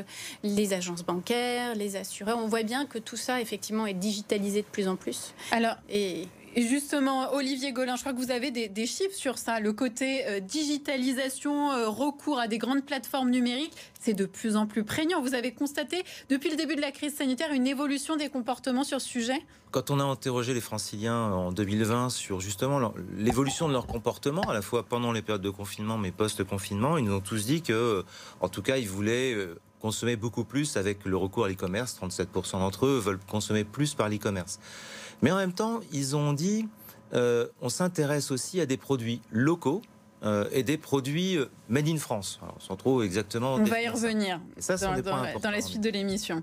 les 0.55 0.73
agences 0.73 1.03
bancaires, 1.03 1.75
les 1.75 1.95
assureurs. 1.95 2.37
On 2.37 2.47
voit 2.47 2.63
bien 2.63 2.85
que 2.85 2.97
tout 2.97 3.17
ça, 3.17 3.41
effectivement, 3.41 3.85
est 3.85 3.93
digitalisé 3.93 4.61
de 4.61 4.67
plus 4.67 4.87
en 4.87 4.95
plus. 4.95 5.33
Alors, 5.51 5.75
et 5.89 6.27
justement, 6.55 7.33
Olivier 7.33 7.71
Golin, 7.71 7.95
je 7.95 8.01
crois 8.01 8.13
que 8.13 8.17
vous 8.17 8.31
avez 8.31 8.49
des, 8.49 8.85
chiffres 8.87 9.15
sur 9.15 9.37
ça. 9.37 9.59
Le 9.59 9.73
côté 9.73 10.25
euh, 10.25 10.39
digitalisation, 10.39 11.71
euh, 11.71 11.87
recours 11.87 12.39
à 12.39 12.47
des 12.47 12.57
grandes 12.57 12.83
plateformes 12.83 13.29
numériques, 13.29 13.73
c'est 13.99 14.13
de 14.13 14.25
plus 14.25 14.55
en 14.55 14.65
plus 14.65 14.83
prégnant. 14.83 15.21
Vous 15.21 15.35
avez 15.35 15.51
constaté, 15.51 16.03
depuis 16.29 16.49
le 16.49 16.55
début 16.55 16.75
de 16.75 16.81
la 16.81 16.91
crise 16.91 17.15
sanitaire, 17.15 17.51
une 17.51 17.67
évolution 17.67 18.15
des 18.15 18.29
comportements 18.29 18.83
sur 18.83 18.99
ce 19.01 19.07
sujet? 19.07 19.39
Quand 19.69 19.91
on 19.91 19.99
a 19.99 20.03
interrogé 20.03 20.53
les 20.53 20.61
franciliens 20.61 21.31
en 21.31 21.51
2020 21.51 22.09
sur 22.09 22.39
justement 22.39 22.93
l'évolution 23.17 23.67
de 23.67 23.73
leur 23.73 23.85
comportement, 23.85 24.41
à 24.43 24.53
la 24.53 24.61
fois 24.61 24.83
pendant 24.83 25.11
les 25.11 25.21
périodes 25.21 25.41
de 25.41 25.49
confinement 25.49 25.97
mais 25.97 26.11
post-confinement, 26.11 26.97
ils 26.97 27.03
nous 27.03 27.13
ont 27.13 27.21
tous 27.21 27.45
dit 27.45 27.61
que, 27.61 28.03
en 28.39 28.49
tout 28.49 28.61
cas, 28.61 28.77
ils 28.77 28.87
voulaient 28.87 29.33
euh, 29.33 29.59
consommer 29.81 30.15
beaucoup 30.15 30.43
plus 30.43 30.77
avec 30.77 31.05
le 31.05 31.17
recours 31.17 31.45
à 31.45 31.49
l'e-commerce. 31.49 31.97
37% 32.01 32.59
d'entre 32.59 32.85
eux 32.85 32.99
veulent 32.99 33.19
consommer 33.29 33.63
plus 33.63 33.93
par 33.93 34.09
l'e-commerce. 34.09 34.59
Mais 35.21 35.31
en 35.31 35.37
même 35.37 35.53
temps, 35.53 35.79
ils 35.91 36.15
ont 36.15 36.33
dit, 36.33 36.67
euh, 37.13 37.47
on 37.61 37.69
s'intéresse 37.69 38.31
aussi 38.31 38.59
à 38.61 38.65
des 38.65 38.77
produits 38.77 39.21
locaux. 39.31 39.81
Euh, 40.23 40.49
et 40.51 40.63
des 40.63 40.79
produits 40.79 41.37
euh, 41.37 41.45
made 41.69 41.87
in 41.87 41.97
France, 41.97 42.39
sans 42.57 42.75
trop 42.75 43.03
exactement. 43.03 43.53
On 43.53 43.63
va 43.63 43.83
y 43.83 43.87
revenir 43.87 44.41
ça, 44.57 44.75
dans, 44.75 44.99
dans, 44.99 45.51
la 45.51 45.61
suite 45.61 45.81
de 45.81 45.91
l'émission. 45.91 46.41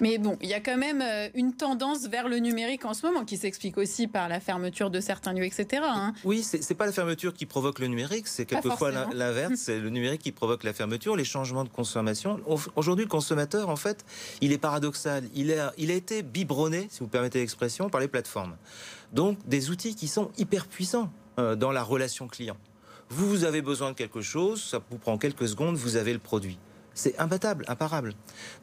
Mais 0.00 0.18
bon, 0.18 0.36
il 0.40 0.48
y 0.48 0.54
a 0.54 0.60
quand 0.60 0.76
même 0.76 1.02
euh, 1.02 1.28
une 1.34 1.54
tendance 1.54 2.06
vers 2.06 2.28
le 2.28 2.38
numérique 2.38 2.84
en 2.84 2.94
ce 2.94 3.06
moment 3.06 3.24
qui 3.24 3.36
s'explique 3.36 3.78
aussi 3.78 4.06
par 4.06 4.28
la 4.28 4.40
fermeture 4.40 4.90
de 4.90 5.00
certains 5.00 5.32
lieux, 5.32 5.44
etc. 5.44 5.82
Hein. 5.84 6.12
Oui, 6.24 6.42
c'est 6.42 6.74
pas 6.74 6.86
la 6.86 6.92
fermeture 6.92 7.34
qui 7.34 7.46
provoque 7.46 7.78
le 7.78 7.86
numérique, 7.86 8.28
c'est 8.28 8.44
quelquefois 8.44 8.90
l'inverse. 9.12 9.54
C'est 9.56 9.78
le 9.78 9.90
numérique 9.90 10.22
qui 10.22 10.32
provoque 10.32 10.64
la 10.64 10.72
fermeture, 10.72 11.16
les 11.16 11.24
changements 11.24 11.64
de 11.64 11.68
consommation. 11.68 12.40
Aujourd'hui, 12.76 13.04
le 13.04 13.10
consommateur, 13.10 13.68
en 13.68 13.76
fait, 13.76 14.04
il 14.40 14.52
est 14.52 14.58
paradoxal. 14.58 15.24
Il 15.34 15.52
a, 15.52 15.72
il 15.78 15.90
a 15.90 15.94
été 15.94 16.22
biberonné, 16.22 16.88
si 16.90 17.00
vous 17.00 17.08
permettez 17.08 17.40
l'expression, 17.40 17.90
par 17.90 18.00
les 18.00 18.08
plateformes. 18.08 18.56
Donc, 19.12 19.38
des 19.46 19.70
outils 19.70 19.94
qui 19.94 20.08
sont 20.08 20.30
hyper 20.38 20.66
puissants 20.66 21.10
euh, 21.38 21.56
dans 21.56 21.72
la 21.72 21.82
relation 21.82 22.28
client. 22.28 22.56
Vous, 23.10 23.28
vous 23.28 23.44
avez 23.44 23.62
besoin 23.62 23.90
de 23.90 23.96
quelque 23.96 24.20
chose, 24.20 24.62
ça 24.62 24.80
vous 24.90 24.98
prend 24.98 25.16
quelques 25.16 25.48
secondes, 25.48 25.76
vous 25.76 25.96
avez 25.96 26.12
le 26.12 26.18
produit. 26.18 26.58
C'est 26.98 27.16
imbattable, 27.20 27.64
imparable. 27.68 28.14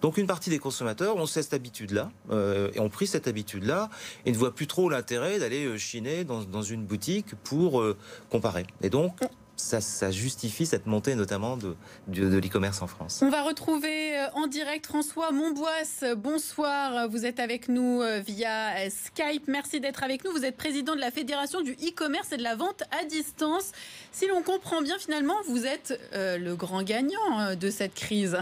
Donc 0.01 0.17
une 0.17 0.27
partie 0.27 0.49
des 0.49 0.59
consommateurs 0.59 1.15
ont 1.15 1.25
cette 1.25 1.53
habitude-là, 1.53 2.11
euh, 2.31 2.69
et 2.73 2.81
ont 2.81 2.89
pris 2.89 3.07
cette 3.07 3.29
habitude-là, 3.29 3.89
et 4.25 4.31
ne 4.33 4.37
voient 4.37 4.53
plus 4.53 4.67
trop 4.67 4.89
l'intérêt 4.89 5.39
d'aller 5.39 5.63
euh, 5.63 5.77
chiner 5.77 6.25
dans, 6.25 6.43
dans, 6.43 6.61
une 6.61 6.83
boutique 6.83 7.33
pour 7.45 7.79
euh, 7.79 7.95
comparer. 8.29 8.67
Et 8.81 8.89
donc, 8.89 9.21
ça, 9.55 10.11
justifie 10.11 10.65
cette 10.65 10.85
montée 10.85 11.15
notamment 11.15 11.57
de, 11.57 11.75
l'e-commerce 12.07 12.81
en 12.81 12.87
France. 12.87 13.21
On 13.21 13.29
va 13.29 13.43
retrouver 13.43 14.17
euh, 14.17 14.27
en 14.33 14.47
direct 14.47 14.85
François 14.85 15.31
Montbois. 15.31 15.71
Bonsoir, 16.17 17.09
vous 17.09 17.25
êtes 17.25 17.39
avec 17.39 17.69
nous 17.69 18.01
euh, 18.01 18.19
via 18.19 18.75
euh, 18.77 18.89
Skype. 18.89 19.47
Merci 19.47 19.79
d'être 19.79 20.03
avec 20.03 20.23
nous. 20.23 20.31
Vous 20.31 20.45
êtes 20.45 20.57
président 20.57 20.95
de 20.95 20.99
la 20.99 21.11
Fédération 21.11 21.61
du 21.61 21.73
e-commerce 21.73 22.31
et 22.31 22.37
de 22.37 22.43
la 22.43 22.55
vente 22.55 22.83
à 22.91 23.05
distance. 23.05 23.71
Si 24.11 24.27
l'on 24.27 24.41
comprend 24.41 24.81
bien, 24.81 24.97
finalement, 24.97 25.35
vous 25.47 25.65
êtes 25.65 25.99
le 26.13 26.55
grand 26.55 26.83
gagnant 26.83 27.55
de 27.55 27.69
cette 27.69 27.93
crise 27.93 28.37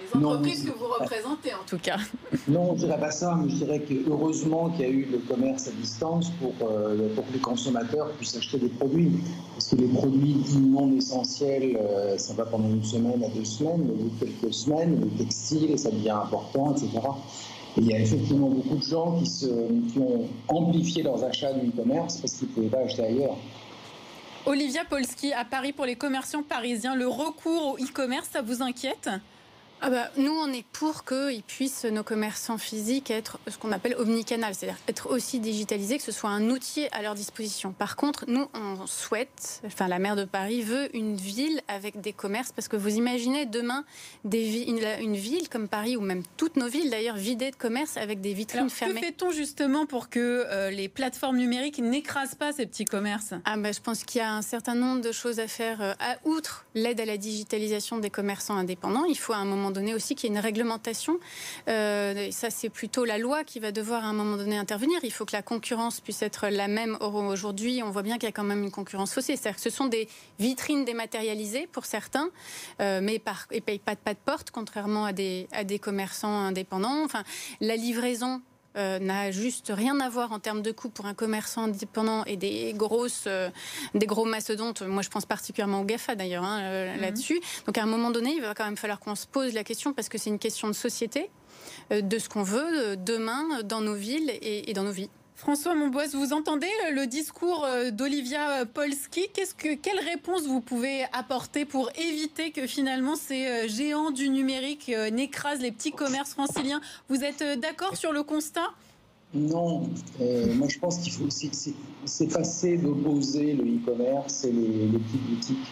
les 0.00 0.16
entreprises 0.16 0.64
que 0.64 0.78
vous 0.78 0.86
représentez 0.86 1.54
en 1.54 1.64
tout 1.66 1.78
cas. 1.78 1.98
Non, 2.48 2.76
je 2.76 2.82
ne 2.82 2.86
dirais 2.86 3.00
pas 3.00 3.10
ça, 3.10 3.36
mais 3.40 3.48
je 3.48 3.56
dirais 3.56 3.80
que 3.80 3.94
heureusement 4.08 4.70
qu'il 4.70 4.80
y 4.80 4.84
a 4.84 4.88
eu 4.88 5.08
le 5.10 5.18
commerce 5.18 5.66
à 5.66 5.72
distance 5.72 6.30
pour, 6.40 6.52
euh, 6.62 7.12
pour 7.14 7.26
que 7.26 7.32
les 7.32 7.40
consommateurs 7.40 8.10
puissent 8.12 8.36
acheter 8.36 8.58
des 8.58 8.68
produits. 8.68 9.10
Parce 9.54 9.68
que 9.68 9.76
les 9.76 9.88
produits 9.88 10.34
dits 10.34 10.58
non 10.58 10.92
essentiels, 10.96 11.76
euh, 11.76 12.16
ça 12.18 12.34
va 12.34 12.44
pendant 12.44 12.68
une 12.68 12.84
semaine 12.84 13.22
à 13.24 13.28
deux 13.28 13.44
semaines, 13.44 13.90
mais 13.96 14.10
quelques 14.20 14.54
semaines, 14.54 15.00
le 15.00 15.24
textile, 15.24 15.76
ça 15.78 15.90
devient 15.90 16.10
important, 16.10 16.72
etc. 16.72 16.90
Et 17.76 17.80
il 17.80 17.86
y 17.86 17.94
a 17.94 17.98
effectivement 17.98 18.48
beaucoup 18.48 18.76
de 18.76 18.82
gens 18.82 19.18
qui, 19.18 19.26
se, 19.26 19.46
qui 19.92 19.98
ont 19.98 20.28
amplifié 20.48 21.02
leurs 21.02 21.24
achats 21.24 21.52
du 21.52 21.68
e-commerce 21.68 22.18
parce 22.18 22.34
qu'ils 22.34 22.48
ne 22.48 22.54
pouvaient 22.54 22.68
pas 22.68 22.78
acheter 22.78 23.04
ailleurs. 23.04 23.36
Olivia 24.46 24.84
Polski, 24.84 25.32
à 25.32 25.44
Paris, 25.44 25.72
pour 25.72 25.86
les 25.86 25.96
commerçants 25.96 26.44
parisiens, 26.44 26.94
le 26.94 27.08
recours 27.08 27.72
au 27.72 27.76
e-commerce, 27.78 28.28
ça 28.32 28.42
vous 28.42 28.62
inquiète? 28.62 29.10
Ah 29.82 29.90
bah, 29.90 30.10
nous, 30.16 30.32
on 30.32 30.52
est 30.52 30.64
pour 30.72 31.04
qu'ils 31.04 31.42
puissent, 31.42 31.84
nos 31.84 32.02
commerçants 32.02 32.58
physiques, 32.58 33.10
être 33.10 33.38
ce 33.48 33.58
qu'on 33.58 33.72
appelle 33.72 33.94
omnicanal, 33.98 34.54
c'est-à-dire 34.54 34.78
être 34.88 35.10
aussi 35.10 35.38
digitalisés, 35.38 35.98
que 35.98 36.02
ce 36.02 36.12
soit 36.12 36.30
un 36.30 36.48
outil 36.48 36.86
à 36.92 37.02
leur 37.02 37.14
disposition. 37.14 37.72
Par 37.72 37.96
contre, 37.96 38.24
nous, 38.26 38.46
on 38.54 38.86
souhaite, 38.86 39.60
enfin 39.66 39.86
la 39.86 39.98
maire 39.98 40.16
de 40.16 40.24
Paris 40.24 40.62
veut 40.62 40.94
une 40.96 41.16
ville 41.16 41.60
avec 41.68 42.00
des 42.00 42.12
commerces, 42.12 42.52
parce 42.52 42.68
que 42.68 42.76
vous 42.76 42.96
imaginez 42.96 43.44
demain 43.44 43.84
des 44.24 44.62
une, 44.62 44.80
une, 45.00 45.16
ville 45.16 45.48
comme 45.48 45.68
Paris, 45.68 45.96
ou 45.96 46.00
même 46.00 46.22
toutes 46.36 46.56
nos 46.56 46.68
villes 46.68 46.90
d'ailleurs, 46.90 47.16
vidées 47.16 47.50
de 47.50 47.56
commerce 47.56 47.96
avec 47.96 48.20
des 48.20 48.32
vitrines 48.32 48.60
Alors, 48.60 48.72
fermées. 48.72 49.00
Que 49.00 49.06
fait-on 49.06 49.30
justement 49.30 49.84
pour 49.84 50.08
que 50.08 50.46
euh, 50.48 50.70
les 50.70 50.88
plateformes 50.88 51.36
numériques 51.36 51.78
n'écrasent 51.78 52.34
pas 52.34 52.52
ces 52.52 52.66
petits 52.66 52.86
commerces? 52.86 53.34
Ah 53.44 53.56
bah, 53.56 53.72
Je 53.72 53.80
pense 53.80 54.04
qu'il 54.04 54.20
y 54.20 54.24
a 54.24 54.32
un 54.32 54.42
certain 54.42 54.74
nombre 54.74 55.02
de 55.02 55.12
choses 55.12 55.38
à 55.38 55.48
faire, 55.48 55.82
euh, 55.82 55.92
à 56.00 56.16
outre 56.24 56.64
l'aide 56.74 57.00
à 57.00 57.04
la 57.04 57.18
digitalisation 57.18 57.98
des 57.98 58.10
commerçants 58.10 58.56
indépendants. 58.56 59.04
Il 59.04 59.18
faut 59.18 59.32
à 59.32 59.36
un 59.36 59.44
moment 59.44 59.65
donné 59.70 59.94
aussi 59.94 60.14
qu'il 60.14 60.30
y 60.30 60.32
ait 60.32 60.36
une 60.36 60.42
réglementation. 60.42 61.18
Euh, 61.68 62.30
ça, 62.30 62.50
c'est 62.50 62.68
plutôt 62.68 63.04
la 63.04 63.18
loi 63.18 63.44
qui 63.44 63.60
va 63.60 63.72
devoir 63.72 64.04
à 64.04 64.08
un 64.08 64.12
moment 64.12 64.36
donné 64.36 64.56
intervenir. 64.56 64.98
Il 65.02 65.12
faut 65.12 65.24
que 65.24 65.32
la 65.32 65.42
concurrence 65.42 66.00
puisse 66.00 66.22
être 66.22 66.48
la 66.48 66.68
même. 66.68 66.96
Aujourd'hui, 67.00 67.82
on 67.82 67.90
voit 67.90 68.02
bien 68.02 68.14
qu'il 68.14 68.24
y 68.24 68.28
a 68.28 68.32
quand 68.32 68.44
même 68.44 68.62
une 68.62 68.70
concurrence 68.70 69.12
faussée. 69.12 69.36
C'est-à-dire 69.36 69.56
que 69.56 69.62
ce 69.62 69.70
sont 69.70 69.86
des 69.86 70.08
vitrines 70.38 70.84
dématérialisées 70.84 71.68
pour 71.70 71.84
certains, 71.84 72.30
euh, 72.80 73.00
mais 73.02 73.18
par, 73.18 73.46
et 73.50 73.60
payent 73.60 73.78
pas 73.78 73.94
de 73.94 74.00
pas 74.00 74.14
de 74.14 74.18
porte, 74.24 74.50
contrairement 74.50 75.04
à 75.04 75.12
des, 75.12 75.48
à 75.52 75.64
des 75.64 75.78
commerçants 75.78 76.38
indépendants. 76.38 77.04
Enfin, 77.04 77.24
la 77.60 77.76
livraison 77.76 78.40
euh, 78.76 78.98
n'a 78.98 79.30
juste 79.30 79.72
rien 79.74 79.98
à 80.00 80.08
voir 80.08 80.32
en 80.32 80.38
termes 80.38 80.62
de 80.62 80.70
coût 80.70 80.88
pour 80.88 81.06
un 81.06 81.14
commerçant 81.14 81.64
indépendant 81.64 82.24
et 82.24 82.36
des 82.36 82.72
grosses, 82.74 83.24
euh, 83.26 83.48
des 83.94 84.06
gros 84.06 84.24
mastodontes. 84.24 84.82
Moi, 84.82 85.02
je 85.02 85.08
pense 85.08 85.24
particulièrement 85.24 85.80
au 85.80 85.84
GAFA 85.84 86.14
d'ailleurs 86.14 86.44
hein, 86.44 86.60
euh, 86.62 86.94
mhm. 86.94 87.00
là-dessus. 87.00 87.40
Donc, 87.66 87.78
à 87.78 87.82
un 87.82 87.86
moment 87.86 88.10
donné, 88.10 88.34
il 88.34 88.42
va 88.42 88.54
quand 88.54 88.64
même 88.64 88.76
falloir 88.76 89.00
qu'on 89.00 89.14
se 89.14 89.26
pose 89.26 89.54
la 89.54 89.64
question 89.64 89.92
parce 89.92 90.08
que 90.08 90.18
c'est 90.18 90.30
une 90.30 90.38
question 90.38 90.68
de 90.68 90.74
société, 90.74 91.30
de 91.90 92.18
ce 92.18 92.28
qu'on 92.28 92.42
veut 92.42 92.96
demain 92.96 93.62
dans 93.64 93.80
nos 93.80 93.94
villes 93.94 94.32
et 94.40 94.72
dans 94.74 94.82
nos 94.82 94.92
vies. 94.92 95.10
François 95.36 95.74
Monboise, 95.74 96.14
vous 96.14 96.32
entendez 96.32 96.66
le 96.94 97.06
discours 97.06 97.66
euh, 97.66 97.90
d'Olivia 97.90 98.64
Polski? 98.64 99.28
Quelle 99.58 99.98
réponse 99.98 100.46
vous 100.46 100.62
pouvez 100.62 101.04
apporter 101.12 101.66
pour 101.66 101.90
éviter 101.94 102.52
que 102.52 102.66
finalement 102.66 103.16
ces 103.16 103.46
euh, 103.46 103.68
géants 103.68 104.10
du 104.10 104.30
numérique 104.30 104.88
euh, 104.88 105.10
n'écrasent 105.10 105.60
les 105.60 105.72
petits 105.72 105.92
commerces 105.92 106.30
franciliens? 106.30 106.80
Vous 107.10 107.22
êtes 107.22 107.44
d'accord 107.60 107.98
sur 107.98 108.12
le 108.12 108.22
constat? 108.22 108.64
Non, 109.34 109.90
moi 110.54 110.68
je 110.68 110.78
pense 110.78 110.98
qu'il 111.00 111.12
faut 111.12 111.28
s'effacer 112.06 112.78
d'opposer 112.78 113.52
le 113.52 113.64
e-commerce 113.64 114.44
et 114.44 114.52
les, 114.52 114.98
petites 114.98 115.28
boutiques. 115.28 115.68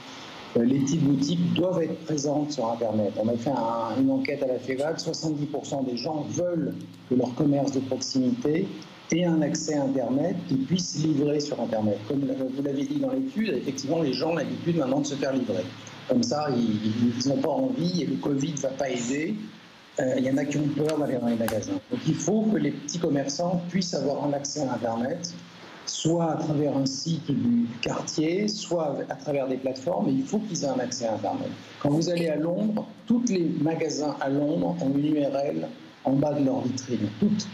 les 0.57 0.81
petites 0.81 1.05
boutiques 1.05 1.55
doivent 1.55 1.83
être 1.83 2.05
présentes 2.05 2.53
sur 2.53 2.71
Internet. 2.71 3.15
On 3.17 3.29
a 3.29 3.37
fait 3.39 3.53
une 3.99 4.11
enquête 4.11 4.43
à 4.43 4.49
la 4.49 4.59
FEVAC, 4.59 4.99
70% 4.99 5.87
des 5.87 5.97
gens 5.97 6.27
veulent 6.29 6.75
que 7.09 7.15
leur 7.15 7.35
commerce 7.35 7.73
de 7.73 7.81
proximité 7.81 8.67
et 9.13 9.25
un 9.25 9.43
accès 9.43 9.75
Internet 9.75 10.37
qui 10.49 10.57
puisse 10.57 10.97
livrer 10.97 11.41
sur 11.41 11.61
Internet. 11.61 11.99
Comme 12.09 12.21
vous 12.21 12.63
l'avez 12.63 12.85
dit 12.85 12.99
dans 12.99 13.13
l'étude, 13.13 13.51
effectivement, 13.51 14.03
les 14.03 14.13
gens 14.13 14.31
ont 14.31 14.37
l'habitude 14.37 14.77
maintenant 14.77 15.01
de 15.01 15.07
se 15.07 15.15
faire 15.15 15.33
livrer. 15.33 15.65
Comme 16.09 16.23
ça, 16.23 16.49
ils 16.51 17.29
n'ont 17.29 17.37
pas 17.37 17.51
envie 17.51 18.03
et 18.03 18.07
le 18.07 18.17
Covid 18.17 18.53
ne 18.53 18.59
va 18.59 18.69
pas 18.69 18.91
aider. 18.91 19.35
Euh, 20.01 20.15
il 20.19 20.25
y 20.25 20.31
en 20.31 20.37
a 20.37 20.45
qui 20.45 20.57
ont 20.59 20.69
peur 20.77 20.99
d'aller 20.99 21.19
dans 21.19 21.29
les 21.29 21.37
magasins. 21.37 21.79
Donc 21.91 22.01
il 22.07 22.15
faut 22.15 22.43
que 22.43 22.57
les 22.57 22.73
petits 22.73 22.99
commerçants 22.99 23.63
puissent 23.71 23.95
avoir 23.95 24.25
un 24.25 24.33
accès 24.33 24.61
à 24.63 24.73
Internet, 24.75 25.33
soit 25.87 26.33
à 26.33 26.37
travers 26.37 26.77
un 26.77 26.87
site 26.87 27.31
du 27.31 27.67
quartier, 27.81 28.49
soit 28.49 28.99
à 29.09 29.15
travers 29.15 29.47
des 29.47 29.57
plateformes, 29.57 30.07
mais 30.07 30.15
il 30.15 30.25
faut 30.25 30.39
qu'ils 30.39 30.65
aient 30.65 30.69
un 30.69 30.81
accès 30.81 31.07
à 31.07 31.15
Internet. 31.15 31.49
Quand 31.81 31.91
vous 31.91 32.11
allez 32.11 32.29
à 32.29 32.37
Londres, 32.37 32.87
tous 33.07 33.23
les 33.29 33.49
magasins 33.61 34.17
à 34.21 34.29
Londres 34.29 34.77
ont 34.81 34.99
une 34.99 35.15
URL 35.15 35.69
en 36.05 36.13
bas 36.15 36.33
de 36.33 36.45
leur 36.45 36.61
vitrine, 36.63 37.09
toutes. 37.21 37.47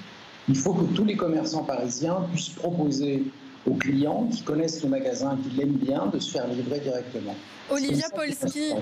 Il 0.51 0.57
faut 0.57 0.73
que 0.73 0.83
tous 0.97 1.05
les 1.05 1.17
commerçants 1.17 1.63
parisiens 1.63 2.27
puissent 2.33 2.49
proposer 2.49 3.23
aux 3.69 3.75
clients 3.75 4.27
qui 4.33 4.43
connaissent 4.43 4.83
le 4.83 4.89
magasin, 4.89 5.39
qui 5.41 5.57
l'aiment 5.57 5.77
bien, 5.77 6.07
de 6.07 6.19
se 6.19 6.33
faire 6.33 6.49
livrer 6.49 6.81
directement. 6.81 7.37
Olivia 7.71 8.09
Polski, 8.13 8.73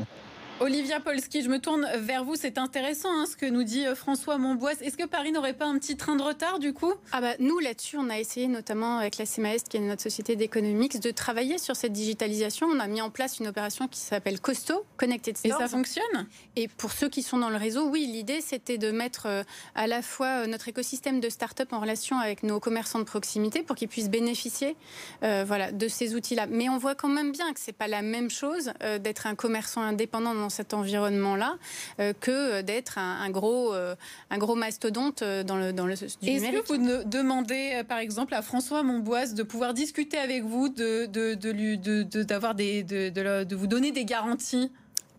Olivia 0.61 0.99
Polski, 0.99 1.43
je 1.43 1.49
me 1.49 1.61
tourne 1.61 1.89
vers 1.99 2.25
vous. 2.25 2.35
C'est 2.35 2.59
intéressant 2.59 3.11
hein, 3.13 3.27
ce 3.31 3.37
que 3.37 3.47
nous 3.47 3.63
dit 3.63 3.87
euh, 3.87 3.95
François 3.95 4.39
Monboise. 4.39 4.83
Est-ce 4.83 4.97
que 4.97 5.07
Paris 5.07 5.31
n'aurait 5.31 5.53
pas 5.53 5.67
un 5.67 5.79
petit 5.79 5.97
train 5.97 6.17
de 6.17 6.23
retard 6.23 6.59
du 6.59 6.73
coup? 6.73 6.93
Ah 7.13 7.21
bah, 7.21 7.35
Nous, 7.39 7.61
là-dessus, 7.61 7.97
on 7.97 8.11
a 8.11 8.19
essayé 8.19 8.49
notamment 8.49 8.99
avec 8.99 9.19
la 9.19 9.25
CMAEST, 9.25 9.69
qui 9.69 9.77
est 9.77 9.81
notre 9.81 10.03
société 10.03 10.35
d'économics, 10.35 10.99
de 10.99 11.11
travailler 11.13 11.59
sur 11.59 11.77
cette 11.77 11.93
digitalisation. 11.93 12.67
On 12.67 12.81
a 12.81 12.89
mis 12.89 13.01
en 13.01 13.09
place 13.11 13.39
une 13.39 13.47
opération 13.47 13.87
qui 13.87 14.01
s'appelle 14.01 14.41
COSTO, 14.41 14.85
Connected 14.97 15.37
Stores. 15.37 15.61
Et 15.61 15.63
ça 15.63 15.69
fonctionne? 15.69 16.27
Et 16.57 16.67
pour 16.67 16.91
ceux 16.91 17.09
qui 17.09 17.23
sont 17.23 17.39
dans 17.39 17.51
le 17.51 17.57
réseau, 17.57 17.89
oui, 17.89 18.07
l'idée, 18.07 18.41
c'était 18.41 18.79
de 18.79 18.91
mettre 18.91 19.27
euh, 19.27 19.45
à 19.77 19.87
la 19.87 20.03
fois 20.03 20.43
euh, 20.43 20.47
notre 20.49 20.67
écosystème 20.67 21.21
de 21.21 21.29
start-up 21.29 21.73
en 21.73 21.79
relation 21.79 22.19
avec 22.19 22.43
nos 22.43 22.59
commerçants 22.59 22.99
de 22.99 23.05
proximité 23.05 23.63
pour 23.63 23.77
qu'ils 23.77 23.89
puissent 23.89 24.11
bénéficier 24.11 24.77
voilà, 25.21 25.71
de 25.71 25.89
ces 25.89 26.15
outils-là. 26.15 26.47
Mais 26.47 26.69
on 26.69 26.79
voit 26.79 26.95
quand 26.95 27.09
même 27.09 27.33
bien 27.33 27.53
que 27.53 27.61
c'est 27.61 27.73
pas 27.73 27.87
la 27.87 28.03
même 28.03 28.31
chose 28.31 28.73
d'être 29.01 29.27
un 29.27 29.35
commerçant 29.35 29.83
indépendant 29.83 30.35
dans 30.35 30.48
cet 30.49 30.75
environnement-là 30.75 31.57
euh, 32.01 32.13
que 32.19 32.61
d'être 32.63 32.99
un, 32.99 33.31
gros, 33.31 33.75
euh, 33.75 33.95
un 34.31 34.39
gros 34.39 34.55
mastodonte 34.55 35.23
euh, 35.23 35.43
dans 35.43 35.57
le, 35.57 35.73
dans 35.73 35.87
le 35.87 35.93
Est-ce 35.93 36.17
que 36.19 36.67
vous 36.67 37.05
demandez, 37.05 37.83
par 37.89 37.99
exemple, 37.99 38.35
à 38.35 38.43
François 38.43 38.83
Monboise 38.83 39.35
de 39.35 39.43
pouvoir 39.43 39.75
discuter 39.75 40.19
avec 40.19 40.45
vous, 40.45 40.69
de, 40.69 41.07
de, 41.07 41.35
de, 41.35 42.23
d'avoir 42.23 42.55
des, 42.55 42.83
de, 42.83 43.09
de, 43.45 43.57
vous 43.57 43.67
donner 43.67 43.93
des 43.93 44.05
garanties? 44.05 44.71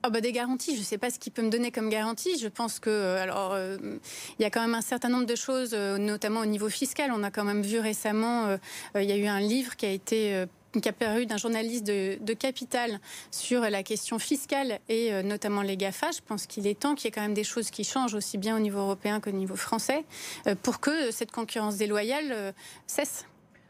Ah 0.01 0.09
bah 0.09 0.21
des 0.21 0.31
garanties, 0.31 0.75
je 0.75 0.79
ne 0.79 0.85
sais 0.85 0.97
pas 0.97 1.09
ce 1.09 1.19
qu'il 1.19 1.33
peut 1.33 1.41
me 1.41 1.49
donner 1.49 1.71
comme 1.71 1.89
garantie. 1.89 2.39
Je 2.39 2.47
pense 2.47 2.79
que 2.79 3.17
alors 3.17 3.57
il 3.57 4.41
y 4.41 4.45
a 4.45 4.49
quand 4.49 4.61
même 4.61 4.73
un 4.75 4.81
certain 4.81 5.09
nombre 5.09 5.25
de 5.25 5.35
choses, 5.35 5.73
notamment 5.73 6.39
au 6.39 6.45
niveau 6.45 6.69
fiscal. 6.69 7.11
On 7.13 7.21
a 7.21 7.31
quand 7.31 7.43
même 7.43 7.63
vu 7.63 7.79
récemment, 7.79 8.57
il 8.95 9.03
y 9.03 9.11
a 9.11 9.17
eu 9.17 9.25
un 9.25 9.41
livre 9.41 9.75
qui 9.75 9.85
a 9.85 9.91
été 9.91 10.45
qui 10.77 10.87
a 10.87 10.93
paru 10.93 11.25
d'un 11.25 11.37
journaliste 11.37 11.85
de, 11.85 12.33
Capital 12.39 12.99
sur 13.31 13.61
la 13.61 13.83
question 13.83 14.19
fiscale 14.19 14.79
et 14.87 15.11
euh, 15.11 15.23
notamment 15.23 15.61
les 15.61 15.75
GAFA. 15.75 16.11
Je 16.11 16.19
pense 16.25 16.45
qu'il 16.45 16.67
est 16.67 16.79
temps 16.79 16.95
qu'il 16.95 17.05
y 17.05 17.07
ait 17.09 17.11
quand 17.11 17.21
même 17.21 17.33
des 17.33 17.43
choses 17.43 17.69
qui 17.69 17.83
changent 17.83 18.13
aussi 18.13 18.37
bien 18.37 18.55
au 18.55 18.59
niveau 18.59 18.79
européen 18.79 19.19
qu'au 19.19 19.31
niveau 19.31 19.55
français 19.55 20.05
euh, 20.47 20.55
pour 20.61 20.79
que 20.79 21.11
cette 21.11 21.31
concurrence 21.31 21.75
déloyale 21.75 22.31
euh, 22.31 22.51
cesse. 22.87 23.25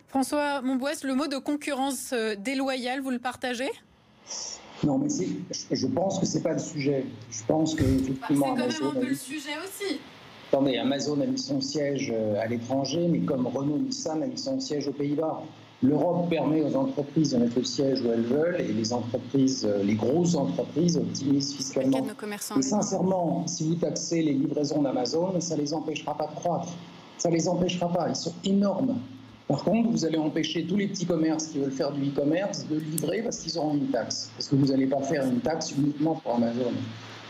François 0.09 0.61
Monboise, 0.61 1.03
le 1.03 1.15
mot 1.15 1.27
de 1.27 1.37
concurrence 1.37 2.13
déloyale, 2.39 2.99
vous 2.99 3.11
le 3.11 3.19
partagez? 3.19 3.69
Non, 4.83 4.97
mais 4.97 5.07
je 5.09 5.87
pense 5.87 6.19
que 6.19 6.25
c'est 6.25 6.41
pas 6.41 6.53
le 6.53 6.59
sujet. 6.59 7.05
Je 7.31 7.43
pense 7.47 7.75
que 7.75 7.83
effectivement, 7.83 8.55
bah, 8.55 8.63
c'est 8.69 8.79
quand 8.79 8.85
même 8.85 8.97
un 8.97 9.01
peu 9.01 9.09
le 9.09 9.15
sujet 9.15 9.51
aussi. 9.63 9.99
Attendez, 10.51 10.77
Amazon 10.77 11.21
a 11.21 11.27
mis 11.27 11.37
son 11.37 11.61
siège 11.61 12.11
à 12.41 12.47
l'étranger, 12.47 13.07
mais 13.07 13.19
comme 13.19 13.45
Renault 13.45 13.77
Nissan 13.77 14.23
a 14.23 14.25
mis 14.25 14.37
son 14.37 14.59
siège 14.59 14.87
aux 14.87 14.93
Pays-Bas. 14.93 15.43
L'Europe 15.81 16.29
permet 16.29 16.61
aux 16.61 16.75
entreprises 16.75 17.31
de 17.31 17.37
mettre 17.37 17.57
le 17.57 17.63
siège 17.63 18.01
où 18.01 18.11
elles 18.11 18.23
veulent 18.23 18.59
et 18.59 18.73
les 18.73 18.91
entreprises, 18.91 19.65
euh, 19.65 19.81
les 19.81 19.93
grosses 19.95 20.35
entreprises 20.35 20.97
optimisent 20.97 21.53
fiscalement. 21.55 22.05
Et 22.57 22.61
sincèrement, 22.61 23.47
si 23.47 23.65
vous 23.65 23.75
taxez 23.75 24.21
les 24.21 24.33
livraisons 24.33 24.81
d'Amazon, 24.81 25.39
ça 25.39 25.55
ne 25.55 25.61
les 25.61 25.73
empêchera 25.73 26.17
pas 26.17 26.27
de 26.27 26.35
croître. 26.35 26.67
Ça 27.17 27.29
ne 27.29 27.35
les 27.35 27.47
empêchera 27.47 27.87
pas. 27.87 28.09
Ils 28.09 28.15
sont 28.15 28.33
énormes. 28.43 28.97
Par 29.47 29.63
contre, 29.63 29.89
vous 29.89 30.05
allez 30.05 30.17
empêcher 30.17 30.65
tous 30.65 30.75
les 30.75 30.87
petits 30.87 31.05
commerces 31.05 31.47
qui 31.47 31.59
veulent 31.59 31.71
faire 31.71 31.93
du 31.93 32.09
e-commerce 32.09 32.67
de 32.67 32.77
livrer 32.77 33.21
parce 33.21 33.37
qu'ils 33.37 33.57
auront 33.57 33.75
une 33.75 33.87
taxe. 33.87 34.29
Parce 34.35 34.49
que 34.49 34.55
vous 34.57 34.67
n'allez 34.67 34.85
pas 34.85 35.01
faire 35.01 35.25
une 35.25 35.39
taxe 35.39 35.71
uniquement 35.71 36.15
pour 36.15 36.35
Amazon. 36.35 36.73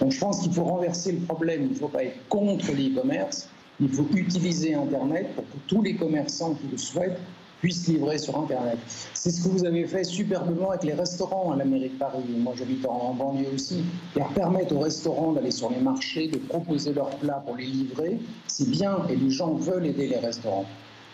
Donc 0.01 0.11
je 0.11 0.19
pense 0.19 0.41
qu'il 0.41 0.51
faut 0.51 0.63
renverser 0.63 1.11
le 1.11 1.19
problème. 1.19 1.65
Il 1.65 1.69
ne 1.69 1.75
faut 1.75 1.87
pas 1.87 2.03
être 2.03 2.27
contre 2.29 2.71
l'e-commerce. 2.71 3.47
Il 3.79 3.89
faut 3.89 4.07
utiliser 4.13 4.73
Internet 4.73 5.35
pour 5.35 5.45
que 5.45 5.57
tous 5.67 5.81
les 5.83 5.95
commerçants 5.95 6.55
qui 6.55 6.67
le 6.69 6.77
souhaitent 6.77 7.19
puissent 7.59 7.87
livrer 7.87 8.17
sur 8.17 8.37
Internet. 8.37 8.77
C'est 9.13 9.31
ce 9.31 9.43
que 9.43 9.49
vous 9.49 9.65
avez 9.65 9.85
fait 9.85 10.03
superbement 10.03 10.71
avec 10.71 10.83
les 10.83 10.93
restaurants 10.93 11.51
à 11.51 11.57
la 11.57 11.65
mairie 11.65 11.89
de 11.89 11.97
Paris. 11.97 12.23
Moi, 12.37 12.53
j'habite 12.57 12.85
en, 12.85 13.13
banlieue 13.13 13.53
aussi. 13.53 13.83
Et 14.15 14.21
permettre 14.33 14.75
aux 14.75 14.79
restaurants 14.79 15.33
d'aller 15.33 15.51
sur 15.51 15.69
les 15.69 15.79
marchés, 15.79 16.27
de 16.27 16.37
proposer 16.37 16.93
leurs 16.93 17.09
plats 17.17 17.43
pour 17.45 17.55
les 17.57 17.65
livrer, 17.65 18.19
c'est 18.47 18.69
bien 18.69 18.99
et 19.09 19.15
les 19.15 19.29
gens 19.29 19.53
veulent 19.55 19.85
aider 19.85 20.07
les 20.07 20.17
restaurants. 20.19 20.65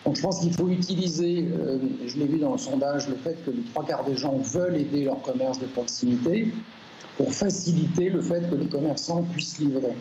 Donc 0.06 0.18
je 0.18 0.22
pense 0.22 0.40
qu'il 0.40 0.54
faut 0.54 0.70
utiliser, 0.70 1.48
euh, 1.60 1.80
je 2.06 2.18
l'ai 2.18 2.28
vu 2.28 2.38
dans 2.38 2.52
le 2.52 2.60
sondage, 2.60 3.10
le 3.10 3.16
fait 3.16 3.44
que 3.44 3.50
les 3.50 3.64
trois 3.74 3.84
quarts 3.84 4.04
des 4.04 4.16
gens 4.16 4.38
veulent 4.38 4.78
aider 4.78 5.04
leur 5.04 5.20
commerce 5.24 5.58
de 5.60 5.66
proximité 5.66 6.52
pour 7.18 7.34
faciliter 7.34 8.10
le 8.12 8.22
fait 8.22 8.48
que 8.50 8.56
les 8.56 8.68
commerçants 8.68 9.24
puissent 9.34 9.58
livrer. 9.58 9.96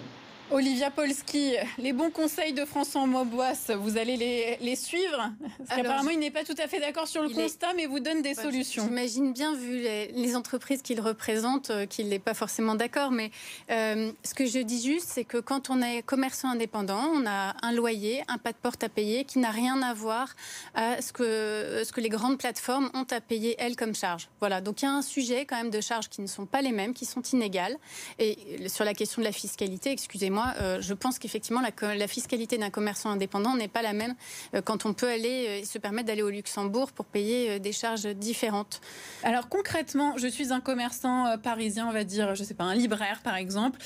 Olivia 0.50 0.90
Polski, 0.90 1.54
les 1.78 1.94
bons 1.94 2.10
conseils 2.10 2.52
de 2.52 2.66
François 2.66 3.06
Maubois, 3.06 3.54
vous 3.78 3.96
allez 3.96 4.58
les, 4.60 4.76
suivre? 4.76 5.30
Parce 5.58 5.80
qu'apparemment, 5.80 6.10
il 6.10 6.18
n'est 6.18 6.30
pas 6.30 6.44
tout 6.44 6.54
à 6.62 6.68
fait 6.68 6.80
d'accord 6.80 7.08
sur 7.08 7.22
le 7.22 7.30
constat, 7.30 7.72
mais 7.74 7.86
vous 7.86 8.00
donne 8.00 8.20
des 8.20 8.34
solutions. 8.34 8.84
J'imagine 8.84 9.32
bien, 9.32 9.54
vu 9.54 9.78
les, 9.78 10.36
entreprises 10.36 10.82
qu'il 10.82 11.00
représente, 11.00 11.70
euh, 11.70 11.86
qu'il 11.86 12.08
n'est 12.08 12.18
pas 12.18 12.34
forcément 12.34 12.74
d'accord. 12.74 13.10
Mais 13.10 13.30
euh, 13.70 14.12
ce 14.24 14.34
que 14.34 14.46
je 14.46 14.58
dis 14.58 14.82
juste, 14.82 15.08
c'est 15.08 15.24
que 15.24 15.38
quand 15.38 15.70
on 15.70 15.80
est 15.80 16.02
commerçant 16.02 16.50
indépendant, 16.50 17.08
on 17.14 17.24
a 17.26 17.54
un 17.62 17.72
loyer, 17.72 18.22
un 18.28 18.38
pas 18.38 18.52
de 18.52 18.58
porte 18.58 18.82
à 18.84 18.88
payer 18.88 19.24
qui 19.24 19.38
n'a 19.38 19.50
rien 19.50 19.80
à 19.80 19.94
voir 19.94 20.34
à 20.74 21.00
ce 21.00 21.12
que, 21.12 21.82
ce 21.84 21.92
que 21.92 22.00
les 22.00 22.08
grandes 22.08 22.38
plateformes 22.38 22.90
ont 22.94 23.06
à 23.10 23.20
payer, 23.20 23.54
elles, 23.58 23.76
comme 23.76 23.94
charge. 23.94 24.28
Voilà, 24.40 24.60
donc 24.60 24.82
il 24.82 24.84
y 24.84 24.88
a 24.88 24.92
un 24.92 25.02
sujet 25.02 25.46
quand 25.46 25.56
même 25.56 25.70
de 25.70 25.80
charges 25.80 26.08
qui 26.08 26.20
ne 26.20 26.26
sont 26.26 26.46
pas 26.46 26.60
les 26.60 26.72
mêmes, 26.72 26.92
qui 26.92 27.06
sont 27.06 27.22
inégales. 27.22 27.76
Et 28.18 28.68
sur 28.68 28.84
la 28.84 28.92
question 28.92 29.22
de 29.22 29.26
la 29.26 29.32
fiscalité, 29.32 29.90
excusez-moi, 29.90 30.33
moi, 30.34 30.52
euh, 30.60 30.80
je 30.80 30.92
pense 30.92 31.18
qu'effectivement, 31.18 31.62
la, 31.62 32.08
fiscalité 32.08 32.58
d'un 32.58 32.70
commerçant 32.70 33.10
indépendant 33.10 33.54
n'est 33.54 33.68
pas 33.68 33.82
la 33.82 33.92
même 33.92 34.14
euh, 34.54 34.60
quand 34.60 34.84
on 34.84 34.92
peut 34.92 35.08
aller 35.08 35.62
euh, 35.62 35.64
se 35.64 35.78
permettre 35.78 36.08
d'aller 36.08 36.22
au 36.22 36.28
Luxembourg 36.28 36.90
pour 36.92 37.06
payer 37.06 37.60
des 37.60 37.72
charges 37.72 38.06
différentes. 38.06 38.80
Alors 39.22 39.48
concrètement, 39.48 40.18
je 40.18 40.26
suis 40.26 40.52
un 40.52 40.60
commerçant 40.60 41.38
parisien, 41.38 41.86
on 41.88 41.92
va 41.92 42.04
dire, 42.04 42.34
je 42.34 42.42
ne 42.42 42.46
sais 42.46 42.54
pas, 42.54 42.64
un 42.64 42.74
libraire 42.74 43.20
par 43.22 43.36
exemple. 43.36 43.78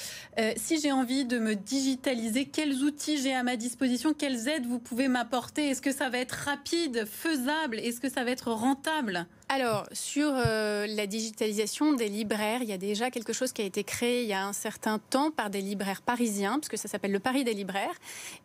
si 0.57 0.81
j'ai 0.81 0.91
envie 0.91 1.27
de 1.27 1.39
me 1.39 1.55
digitaliser, 1.55 2.47
quels 2.47 2.83
outils 2.83 3.19
j'ai 3.19 3.35
à 3.35 3.43
ma 3.43 3.57
disposition 3.57 4.15
Quelles 4.15 4.49
aides 4.49 4.67
vous 4.67 4.79
pouvez 4.79 5.09
m'apporter? 5.09 5.69
Est-ce 5.69 5.83
que 5.83 5.93
ça 5.93 6.09
va 6.09 6.19
être 6.19 6.33
rapide, 6.33 7.05
faisable? 7.05 7.79
Est-ce 7.79 8.01
que 8.01 8.09
ça 8.09 8.25
va 8.25 8.31
être 8.31 8.51
rentable? 8.51 9.27
Alors, 9.51 9.87
sur 9.93 10.31
euh, 10.35 10.87
la 10.87 11.07
digitalisation 11.07 11.95
des 11.95 12.09
libraires, 12.09 12.61
il 12.63 12.69
y 12.69 12.73
a 12.73 12.77
déjà 12.77 13.11
quelque 13.11 13.33
chose 13.33 13.53
qui 13.53 13.63
a 13.63 13.65
été 13.65 13.83
créé 13.83 14.23
il 14.23 14.29
y 14.29 14.35
a 14.35 14.45
un 14.45 14.53
certain 14.53 14.99
temps 14.99 15.31
par 15.31 15.49
des 15.49 15.63
libraires 15.63 16.03
parisiens, 16.03 16.59
parce 16.59 16.69
que 16.69 16.77
ça 16.77 16.87
s'appelle 16.87 17.13
le 17.13 17.19
Paris 17.19 17.45
des 17.45 17.55
libraires. 17.55 17.95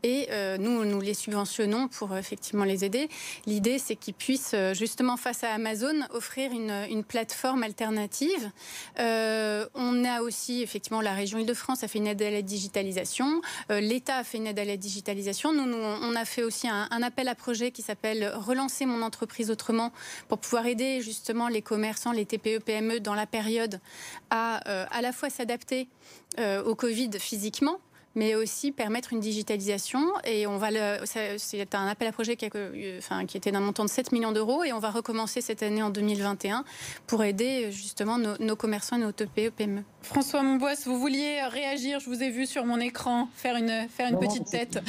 Et 0.04 0.28
euh, 0.32 0.58
nous, 0.58 0.86
nous 0.86 1.02
les 1.02 1.14
subventionnons 1.14 1.90
pour 1.90 2.14
euh, 2.14 2.20
effectivement 2.20 2.64
les 2.64 2.86
aider. 2.86 3.10
L'idée, 3.46 3.80
c'est 3.80 3.98
qu'ils 3.98 4.14
puissent, 4.14 4.56
justement, 4.72 5.18
face 5.18 5.44
à 5.44 5.52
Amazon, 5.52 5.94
offrir 6.12 6.52
une, 6.52 7.04
plateforme 7.04 7.64
alternative. 7.64 8.52
on 8.98 10.06
a 10.06 10.22
aussi, 10.22 10.62
effectivement, 10.62 11.02
la 11.02 11.14
région 11.14 11.38
Île-de-France 11.38 11.84
a 11.84 11.90
fait 11.90 12.00
une 12.00 12.08
aide 12.08 12.22
à 12.22 12.32
la 12.32 12.42
digitalisation. 12.42 13.42
L'État 13.70 14.18
a 14.18 14.24
fait 14.24 14.38
une 14.38 14.48
aide 14.48 14.60
à 14.60 14.64
la 14.64 14.78
digitalisation. 14.78 15.52
Nous, 15.52 15.66
nous 15.66 15.78
on 15.78 16.16
a 16.16 16.24
fait 16.24 16.44
aussi 16.44 16.70
un, 16.70 16.88
un 16.90 17.04
appel 17.04 17.28
à 17.28 17.36
projet 17.36 17.72
qui 17.72 17.82
s'appelle 17.82 18.32
Relancer 18.36 18.86
mon 18.86 19.02
entreprise 19.02 19.52
autrement 19.52 19.92
pour 20.30 20.38
pouvoir 20.38 20.66
aider 20.66 20.93
justement 21.02 21.48
les 21.48 21.62
commerçants, 21.62 22.12
les 22.12 22.26
TPE, 22.26 22.60
PME 22.60 23.00
dans 23.00 23.16
la 23.16 23.26
période 23.26 23.80
à 24.30 24.68
euh, 24.70 24.86
à 24.92 25.02
la 25.02 25.12
fois 25.12 25.30
s'adapter 25.30 25.88
euh, 26.40 26.64
au 26.64 26.76
Covid 26.76 27.12
physiquement, 27.20 27.80
mais 28.16 28.36
aussi 28.36 28.72
permettre 28.72 29.14
une 29.14 29.20
digitalisation. 29.20 30.02
Et 30.26 30.48
on 30.48 30.58
va 30.58 30.72
le, 30.72 31.06
c'est 31.38 31.76
un 31.76 31.88
appel 31.88 32.08
à 32.08 32.12
projet 32.12 32.36
qui, 32.36 32.50
enfin, 32.98 33.26
qui 33.26 33.38
était 33.38 33.52
d'un 33.52 33.60
montant 33.60 33.86
de 33.86 33.90
7 33.90 34.12
millions 34.12 34.32
d'euros 34.32 34.64
et 34.64 34.74
on 34.74 34.80
va 34.80 34.92
recommencer 34.92 35.42
cette 35.42 35.64
année 35.64 35.82
en 35.82 35.90
2021 35.90 36.64
pour 37.08 37.24
aider 37.24 37.72
justement 37.72 38.18
nos, 38.18 38.56
commerçants 38.56 38.98
et 38.98 39.00
nos 39.00 39.12
TPE, 39.12 39.50
PME. 39.50 39.84
François 40.02 40.44
Monbois, 40.44 40.74
vous 40.86 41.00
vouliez 41.00 41.42
réagir, 41.50 42.00
je 42.00 42.10
vous 42.10 42.22
ai 42.22 42.30
vu 42.30 42.46
sur 42.46 42.66
mon 42.66 42.80
écran 42.80 43.30
faire 43.36 43.56
une, 43.56 43.88
faire 43.90 44.12
une 44.12 44.20
petite 44.20 44.46
tête. 44.50 44.80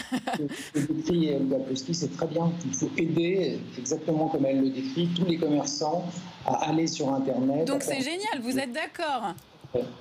C'est 1.95 2.16
très 2.16 2.26
bien. 2.26 2.52
Il 2.66 2.75
faut 2.75 2.90
aider, 2.97 3.59
exactement 3.78 4.28
comme 4.28 4.45
elle 4.47 4.61
le 4.61 4.71
décrit, 4.71 5.09
tous 5.16 5.25
les 5.25 5.38
commerçants 5.38 6.04
à 6.47 6.69
aller 6.69 6.87
sur 6.87 7.12
Internet. 7.12 7.66
Donc 7.66 7.83
c'est 7.83 8.00
génial, 8.00 8.40
vous 8.43 8.59
êtes 8.59 8.73
d'accord? 8.73 9.35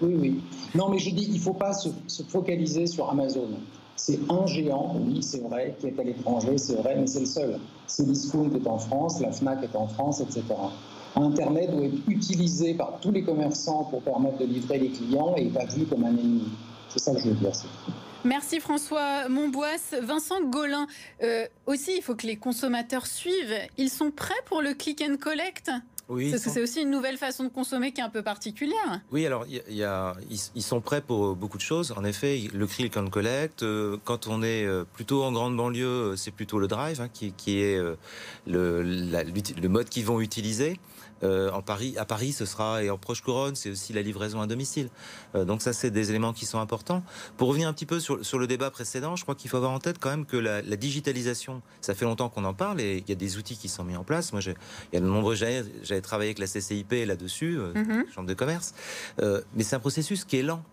Oui, 0.01 0.15
oui. 0.19 0.41
Non, 0.75 0.89
mais 0.89 0.99
je 0.99 1.09
dis, 1.09 1.25
il 1.25 1.35
ne 1.35 1.39
faut 1.39 1.53
pas 1.53 1.73
se, 1.73 1.89
focaliser 2.27 2.87
sur 2.87 3.09
Amazon. 3.09 3.49
C'est 3.95 4.19
un 4.29 4.45
géant, 4.47 4.95
oui, 4.99 5.21
c'est 5.21 5.41
vrai, 5.41 5.75
qui 5.79 5.87
est 5.87 5.99
à 5.99 6.03
l'étranger, 6.03 6.57
c'est 6.57 6.75
vrai, 6.75 6.95
mais 6.97 7.07
c'est 7.07 7.21
le 7.21 7.25
seul. 7.25 7.59
Cdiscount 7.87 8.51
est 8.55 8.67
en 8.67 8.79
France, 8.79 9.21
la 9.21 9.31
FNAC 9.31 9.63
est 9.63 9.75
en 9.75 9.87
France, 9.87 10.21
etc. 10.21 10.43
Internet 11.15 11.71
doit 11.71 11.85
être 11.85 12.07
utilisé 12.07 12.73
par 12.73 12.99
tous 12.99 13.11
les 13.11 13.23
commerçants 13.23 13.83
pour 13.85 14.01
permettre 14.01 14.39
de 14.39 14.45
livrer 14.45 14.79
les 14.79 14.89
clients 14.89 15.35
et 15.35 15.45
pas 15.45 15.65
vu 15.65 15.85
comme 15.85 16.03
un 16.03 16.09
ennemi. 16.09 16.47
C'est 16.89 16.99
ça 16.99 17.13
que 17.13 17.19
je 17.19 17.29
veux 17.29 17.35
dire. 17.35 17.51
Merci 18.23 18.59
François 18.59 19.27
Monbois. 19.29 19.67
Vincent 20.01 20.41
Golin, 20.43 20.87
euh, 21.21 21.45
aussi, 21.65 21.91
il 21.97 22.01
faut 22.01 22.15
que 22.15 22.25
les 22.25 22.37
consommateurs 22.37 23.05
suivent. 23.05 23.55
Ils 23.77 23.89
sont 23.89 24.11
prêts 24.11 24.33
pour 24.45 24.61
le 24.61 24.73
click 24.73 25.03
and 25.07 25.17
collect? 25.17 25.71
Oui, 26.13 26.31
Parce 26.31 26.43
que 26.43 26.49
c'est 26.49 26.61
aussi 26.61 26.81
une 26.81 26.91
nouvelle 26.91 27.17
façon 27.17 27.43
de 27.43 27.49
consommer 27.49 27.91
qui 27.91 28.01
est 28.01 28.03
un 28.03 28.09
peu 28.09 28.21
particulière. 28.21 29.01
Oui, 29.11 29.25
alors 29.25 29.45
y 29.47 29.61
y 29.69 29.83
a, 29.83 30.13
ils, 30.29 30.61
sont 30.61 30.81
prêts 30.81 31.01
pour 31.01 31.25
euh, 31.25 31.33
beaucoup 31.33 31.57
de 31.57 31.63
choses. 31.63 31.93
En 31.97 32.03
effet, 32.03 32.49
le 32.53 32.67
cri, 32.67 32.83
le 32.83 33.09
collect. 33.09 33.63
Euh, 33.63 33.97
quand 34.03 34.27
on 34.27 34.43
est 34.43 34.65
euh, 34.65 34.85
plutôt 34.93 35.23
en 35.23 35.31
grande 35.31 35.57
banlieue, 35.57 36.15
c'est 36.15 36.31
plutôt 36.31 36.59
le 36.59 36.67
drive 36.67 37.01
hein, 37.01 37.09
qui, 37.11 37.33
qui, 37.33 37.59
est 37.61 37.77
le, 38.47 38.83
le, 38.83 39.67
mode 39.67 39.89
qu'ils 39.89 40.05
vont 40.05 40.21
utiliser. 40.21 40.79
Euh, 41.23 41.51
en 41.51 41.61
Paris, 41.61 41.95
à 41.97 42.05
Paris, 42.05 42.33
ce 42.33 42.45
sera 42.45 42.83
et 42.83 42.89
en 42.89 42.97
proche 42.97 43.21
couronne, 43.21 43.55
c'est 43.55 43.69
aussi 43.69 43.93
la 43.93 44.01
livraison 44.01 44.41
à 44.41 44.47
domicile. 44.47 44.89
Euh, 45.35 45.45
donc 45.45 45.61
ça, 45.61 45.73
c'est 45.73 45.91
des 45.91 46.09
éléments 46.09 46.33
qui 46.33 46.45
sont 46.45 46.59
importants. 46.59 47.03
Pour 47.37 47.47
revenir 47.47 47.67
un 47.67 47.73
petit 47.73 47.85
peu 47.85 47.99
sur, 47.99 48.17
le 48.39 48.47
débat 48.47 48.71
précédent, 48.71 49.15
je 49.15 49.23
crois 49.23 49.35
qu'il 49.35 49.49
faut 49.49 49.57
avoir 49.57 49.71
en 49.71 49.79
tête 49.79 49.97
quand 49.99 50.09
même 50.09 50.25
que 50.25 50.37
la, 50.37 50.61
digitalisation, 50.75 51.61
ça 51.81 51.93
fait 51.93 52.05
longtemps 52.05 52.29
qu'on 52.29 52.43
en 52.45 52.53
parle 52.53 52.81
et 52.81 52.97
il 52.97 53.09
y 53.09 53.11
a 53.11 53.15
des 53.15 53.37
outils 53.37 53.57
qui 53.57 53.69
sont 53.69 53.83
mis 53.83 53.95
en 53.95 54.03
place. 54.03 54.33
Moi, 54.33 54.41
il 54.43 54.55
y 54.93 54.97
a 54.97 54.99
de 54.99 55.05
nombreux 55.05 55.35
j'avais 55.35 56.01
travaillé 56.01 56.29
avec 56.29 56.39
la 56.39 56.47
CCIP 56.47 57.05
là-dessus, 57.05 57.57
euh, 57.57 57.73
mm-hmm. 57.73 58.13
chambre 58.13 58.27
de 58.27 58.33
commerce, 58.33 58.73
mais 59.19 59.63
c'est 59.63 59.75
un 59.75 59.79
processus 59.79 60.25
qui 60.25 60.37
est 60.37 60.43
lent. 60.43 60.63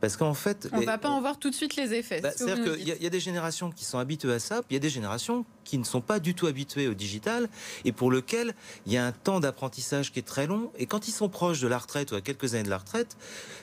Parce 0.00 0.16
qu'en 0.16 0.34
fait. 0.34 0.68
On 0.72 0.80
ne 0.80 0.86
va 0.86 0.98
pas 0.98 1.10
en 1.10 1.20
voir 1.20 1.38
tout 1.38 1.50
de 1.50 1.54
suite 1.54 1.76
les 1.76 1.94
effets. 1.94 2.20
Bah, 2.20 2.30
c'est-à-dire 2.34 2.74
qu'il 2.74 3.02
y, 3.02 3.06
a 3.06 3.10
des 3.10 3.20
générations 3.20 3.70
qui 3.70 3.84
sont 3.84 3.98
habituées 3.98 4.34
à 4.34 4.38
ça, 4.38 4.56
puis 4.56 4.66
il 4.70 4.74
y 4.74 4.76
a 4.76 4.80
des 4.80 4.90
générations 4.90 5.44
qui 5.70 5.78
ne 5.78 5.84
sont 5.84 6.00
pas 6.00 6.18
du 6.18 6.34
tout 6.34 6.48
habituées 6.48 6.88
au 6.88 6.94
digital 6.94 7.48
et 7.84 7.92
pour 7.92 8.10
lequel 8.10 8.56
il 8.86 8.92
y 8.92 8.96
a 8.96 9.06
un 9.06 9.12
temps 9.12 9.38
d'apprentissage 9.38 10.10
qui 10.10 10.18
est 10.18 10.26
très 10.26 10.48
long. 10.48 10.72
Et 10.76 10.86
quand 10.86 11.06
ils 11.06 11.12
sont 11.12 11.28
proches 11.28 11.60
de 11.60 11.68
la 11.68 11.78
retraite 11.78 12.10
ou 12.10 12.16
à 12.16 12.20
quelques 12.20 12.54
années 12.54 12.64
de 12.64 12.70
la 12.70 12.78
retraite, 12.78 13.16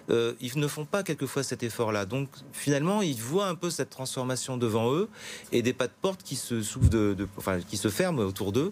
euh, 0.10 0.34
ils 0.40 0.58
ne 0.58 0.68
font 0.68 0.86
pas 0.86 1.04
quelquefois 1.04 1.44
cet 1.44 1.64
effort-là. 1.64 2.06
Donc 2.06 2.30
finalement, 2.54 3.02
ils 3.02 3.22
voient 3.22 3.48
un 3.48 3.56
peu 3.56 3.70
cette 3.70 3.90
transformation 3.90 4.56
devant 4.56 4.94
eux 4.94 5.10
et 5.52 5.62
des 5.62 5.74
pas 5.74 5.88
de 5.88 5.94
porte 6.02 6.24
qui 6.24 6.38
se 6.38 6.62
s'ouvrent 6.62 6.90
de, 6.90 7.28
enfin, 7.36 7.60
qui 7.60 7.76
se 7.76 7.90
ferment 7.90 8.22
autour 8.22 8.54
d'eux. 8.54 8.72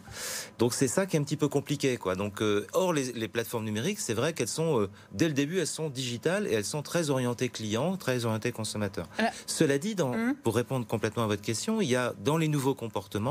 Donc 0.57 0.73
c'est 0.73 0.87
ça 0.87 1.05
qui 1.05 1.17
est 1.17 1.19
un 1.19 1.23
petit 1.23 1.35
peu 1.35 1.49
compliqué, 1.49 1.97
quoi. 1.97 2.15
Donc 2.15 2.41
euh, 2.41 2.65
or 2.71 2.93
les, 2.93 3.27
plateformes 3.27 3.65
numériques, 3.65 3.99
c'est 3.99 4.13
vrai 4.13 4.31
qu'elles 4.31 4.47
sont 4.47 4.79
euh, 4.79 4.89
dès 5.11 5.27
le 5.27 5.33
début, 5.33 5.59
elles 5.59 5.67
sont 5.67 5.89
digitales 5.89 6.47
et 6.47 6.53
elles 6.53 6.63
sont 6.63 6.83
très 6.83 7.09
orientées 7.09 7.49
clients, 7.49 7.97
très 7.97 8.23
orientées 8.23 8.53
consommateurs. 8.53 9.09
Cela 9.45 9.77
dit, 9.77 9.95
dans, 9.95 10.13
hum. 10.13 10.35
pour 10.41 10.55
répondre 10.55 10.87
complètement 10.87 11.25
à 11.25 11.27
votre 11.27 11.41
question, 11.41 11.81
il 11.81 11.89
y 11.89 11.97
a 11.97 12.13
dans 12.23 12.37
les 12.37 12.47
nouveaux 12.47 12.75
comportements 12.75 13.24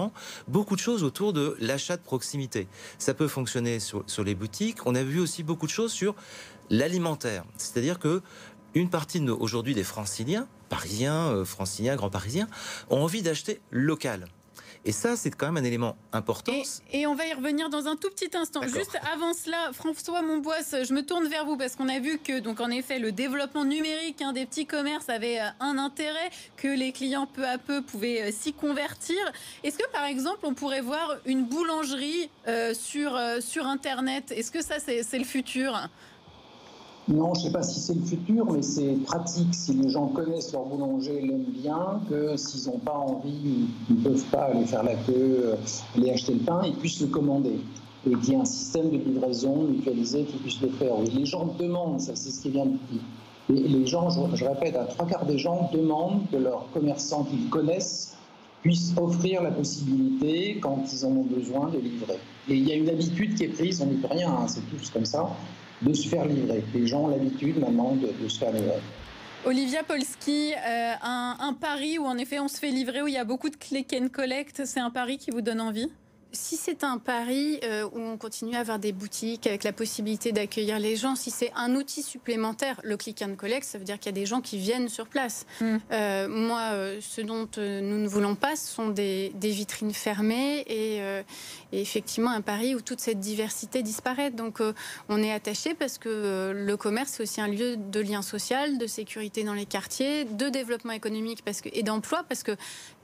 beaucoup 0.49 0.75
de 0.75 0.81
choses 0.81 1.03
autour 1.03 1.33
de 1.33 1.57
l'achat 1.61 1.97
de 1.97 2.03
proximité. 2.03 2.67
Ça 2.99 3.15
peut 3.15 3.29
fonctionner 3.29 3.81
sur, 3.81 4.05
les 4.25 4.35
boutiques. 4.35 4.87
On 4.87 4.95
a 4.95 5.03
vu 5.03 5.21
aussi 5.21 5.43
beaucoup 5.43 5.67
de 5.67 5.73
choses 5.73 5.93
sur 5.93 6.15
l'alimentaire. 6.71 7.45
C'est-à-dire 7.57 7.99
que 7.99 8.23
une 8.75 8.91
partie 8.91 9.21
aujourd'hui 9.29 9.75
des 9.75 9.85
franciliens, 9.85 10.49
parisiens, 10.69 11.31
euh, 11.31 11.45
franciliens, 11.45 11.95
grands 11.95 12.11
parisiens, 12.11 12.49
ont 12.91 13.03
envie 13.03 13.23
d'acheter 13.23 13.61
local. 13.71 14.27
Et 14.87 14.93
ça, 14.93 15.17
c'est 15.17 15.31
quand 15.31 15.47
même 15.47 15.57
un 15.57 15.67
élément 15.67 15.97
important. 16.13 16.53
Et, 16.93 17.07
on 17.07 17.15
va 17.15 17.27
y 17.27 17.33
revenir 17.33 17.71
dans 17.71 17.87
un 17.87 17.97
tout 17.97 18.11
petit 18.11 18.37
instant. 18.37 18.63
Juste 18.63 18.99
avant 19.13 19.33
cela, 19.33 19.73
François 19.73 20.21
Monbois, 20.21 20.61
je 20.73 20.93
me 20.93 21.03
tourne 21.03 21.27
vers 21.27 21.47
vous 21.47 21.57
parce 21.57 21.75
qu'on 21.75 21.89
a 21.89 21.99
vu 22.01 22.19
que, 22.19 22.39
donc 22.39 22.61
en 22.61 22.71
effet, 22.71 22.99
le 22.99 23.11
développement 23.11 23.65
numérique 23.65 24.21
hein, 24.21 24.33
des 24.33 24.45
petits 24.45 24.67
commerces 24.67 25.09
avait 25.09 25.41
euh, 25.41 25.49
un 25.61 25.79
intérêt, 25.79 26.31
que 26.57 26.69
les 26.69 26.93
clients 26.93 27.27
peu 27.27 27.47
à 27.47 27.57
peu 27.57 27.81
pouvaient 27.81 28.29
euh, 28.29 28.31
s'y 28.31 28.53
convertir. 28.53 29.17
Est-ce 29.63 29.79
que, 29.79 29.91
par 29.91 30.05
exemple, 30.05 30.41
on 30.43 30.55
pourrait 30.55 30.83
voir 30.83 31.17
une 31.25 31.45
boulangerie 31.45 32.29
euh, 32.47 32.75
sur, 32.75 33.19
sur 33.41 33.67
Internet? 33.67 34.33
Est-ce 34.33 34.51
que 34.51 34.63
ça, 34.63 34.77
c'est 34.79 35.19
le 35.19 35.25
futur? 35.25 35.89
Non, 37.07 37.35
je 37.35 37.41
ne 37.41 37.45
sais 37.45 37.53
pas 37.53 37.63
si 37.63 37.81
c'est 37.81 37.95
le 37.95 38.01
futur, 38.01 38.51
mais 38.51 38.63
c'est 38.63 38.95
pratique 39.05 39.53
si 39.53 39.75
les 39.75 39.91
gens 39.91 40.07
connaissent 40.07 40.53
leur 40.55 40.65
boulanger, 40.65 41.21
l'aiment 41.21 41.53
bien, 41.53 42.01
que 42.09 42.35
s'ils 42.39 42.71
n'ont 42.71 42.79
pas 42.79 42.97
envie, 42.97 43.67
ils 43.91 43.97
ne 43.97 44.03
peuvent 44.03 44.25
pas 44.31 44.45
aller 44.45 44.65
faire 44.65 44.83
la 44.83 44.95
queue, 44.95 45.53
euh, 45.53 45.57
aller 45.97 46.13
acheter 46.13 46.33
le 46.33 46.41
pain, 46.41 46.63
ils 46.65 46.75
puissent 46.77 47.03
le 47.03 47.09
commander. 47.09 47.61
Et 48.07 48.15
qu'il 48.17 48.31
y 48.31 48.33
ait 48.33 48.41
un 48.41 48.47
système 48.47 48.91
de 48.91 48.97
livraison 48.97 49.65
mutualisé 49.65 50.25
qui 50.25 50.39
puisse 50.39 50.61
le 50.63 50.71
faire. 50.71 50.95
Les 51.15 51.27
gens 51.27 51.55
demandent, 51.59 52.01
ça 52.01 52.13
c'est 52.15 52.31
ce 52.31 52.41
qui 52.41 52.51
vient 52.51 52.67
de 52.67 52.79
dire. 52.91 53.03
Les 53.51 53.87
gens, 53.87 54.09
je, 54.35 54.45
répète, 54.45 54.75
à 54.75 54.85
trois 54.85 55.07
quarts 55.07 55.27
des 55.27 55.37
gens 55.37 55.69
demandent 55.75 56.23
que 56.33 56.37
leurs 56.37 56.67
commerçants 56.73 57.25
qu'ils 57.25 57.51
connaissent 57.51 58.17
puissent 58.63 58.95
offrir 58.97 59.43
la 59.43 59.51
possibilité, 59.51 60.59
quand 60.59 60.83
ils 60.91 61.05
en 61.05 61.11
ont 61.11 61.25
besoin, 61.25 61.69
de 61.69 61.79
livrer. 61.79 62.19
Et 62.49 62.55
il 62.55 62.67
y 62.67 62.73
a 62.73 62.77
une 62.77 62.89
habitude 62.89 63.35
qui 63.35 63.45
est 63.45 63.49
prise, 63.49 63.83
on 63.83 63.87
n'y 63.87 63.97
peut 63.97 64.09
rien, 64.11 64.31
hein, 64.31 64.47
c'est 64.49 64.63
tous 64.71 64.89
comme 64.89 65.05
ça 65.05 65.29
de 65.85 65.93
se 65.93 66.09
faire 66.09 66.27
livrer. 66.27 66.63
Les 66.75 66.87
gens 66.87 67.03
ont 67.03 67.09
l'habitude 67.09 67.59
maintenant 67.59 67.97
de, 67.97 68.29
se 68.29 68.39
faire 68.39 68.53
livrer. 68.53 68.81
Olivia 69.45 69.83
Polski, 69.83 70.53
euh, 70.55 70.93
un, 71.03 71.37
un, 71.39 71.53
pari 71.53 71.99
où 71.99 72.07
en 72.07 72.17
effet 72.17 72.41
on 72.41 72.49
se 72.49 72.59
fait 72.59 72.71
livrer, 72.71 73.03
où 73.03 73.09
il 73.09 73.15
y 73.15 73.19
a 73.19 73.25
beaucoup 73.25 73.51
de 73.51 73.57
click 73.57 73.95
and 73.99 74.09
collect, 74.09 74.63
c'est 74.65 74.81
un 74.81 74.91
pari 74.91 75.19
qui 75.19 75.31
vous 75.31 75.43
donne 75.43 75.61
envie? 75.61 75.91
Si 76.35 76.57
c'est 76.57 76.85
un 76.85 76.99
pari 76.99 77.59
euh, 77.65 77.89
où 77.93 78.01
on 78.01 78.17
continue 78.17 78.55
à 78.57 78.61
avoir 78.61 78.79
des 78.79 78.93
boutiques 78.93 79.47
avec 79.47 79.65
la 79.65 79.73
possibilité 79.73 80.33
d'accueillir 80.33 80.79
les 80.79 80.97
gens, 80.97 81.17
si 81.17 81.31
c'est 81.31 81.53
un 81.57 81.75
outil 81.75 82.03
supplémentaire, 82.03 82.81
le 82.85 82.97
click 82.97 83.23
and 83.23 83.37
collect, 83.37 83.65
ça 83.65 83.79
veut 83.79 83.85
dire 83.85 83.99
qu'il 83.99 84.07
y 84.07 84.15
a 84.15 84.21
des 84.21 84.27
gens 84.27 84.41
qui 84.41 84.59
viennent 84.59 84.89
sur 84.89 85.07
place. 85.07 85.47
Mm. 85.61 85.77
Euh, 85.93 86.29
moi, 86.29 86.61
ce 87.01 87.21
dont 87.21 87.49
nous 87.57 87.99
ne 87.99 88.09
voulons 88.09 88.35
pas, 88.35 88.57
ce 88.57 88.75
sont 88.75 88.89
des, 88.89 89.33
vitrines 89.41 89.95
fermées 89.95 90.61
et, 90.67 90.99
et, 91.73 91.81
effectivement 91.81 92.31
un 92.31 92.41
pari 92.41 92.75
où 92.75 92.81
toute 92.81 93.01
cette 93.01 93.21
diversité 93.21 93.83
disparaît. 93.83 94.31
Donc 94.31 94.61
on 95.09 95.23
est 95.23 95.33
attaché 95.33 95.75
parce 95.75 95.99
que 95.99 96.53
le 96.55 96.77
commerce, 96.77 97.13
c'est 97.13 97.23
aussi 97.23 97.41
un 97.41 97.49
lieu 97.49 97.77
de 97.77 98.01
lien 98.01 98.23
social, 98.23 98.79
de 98.79 98.87
sécurité 98.87 99.45
dans 99.45 99.55
les 99.55 99.67
quartiers, 99.67 100.25
de 100.25 100.49
développement 100.49 100.93
économique 100.93 101.43
parce 101.45 101.61
que, 101.61 101.69
et 101.73 101.83
d'emploi, 101.83 102.25
parce 102.29 102.43
que 102.43 102.53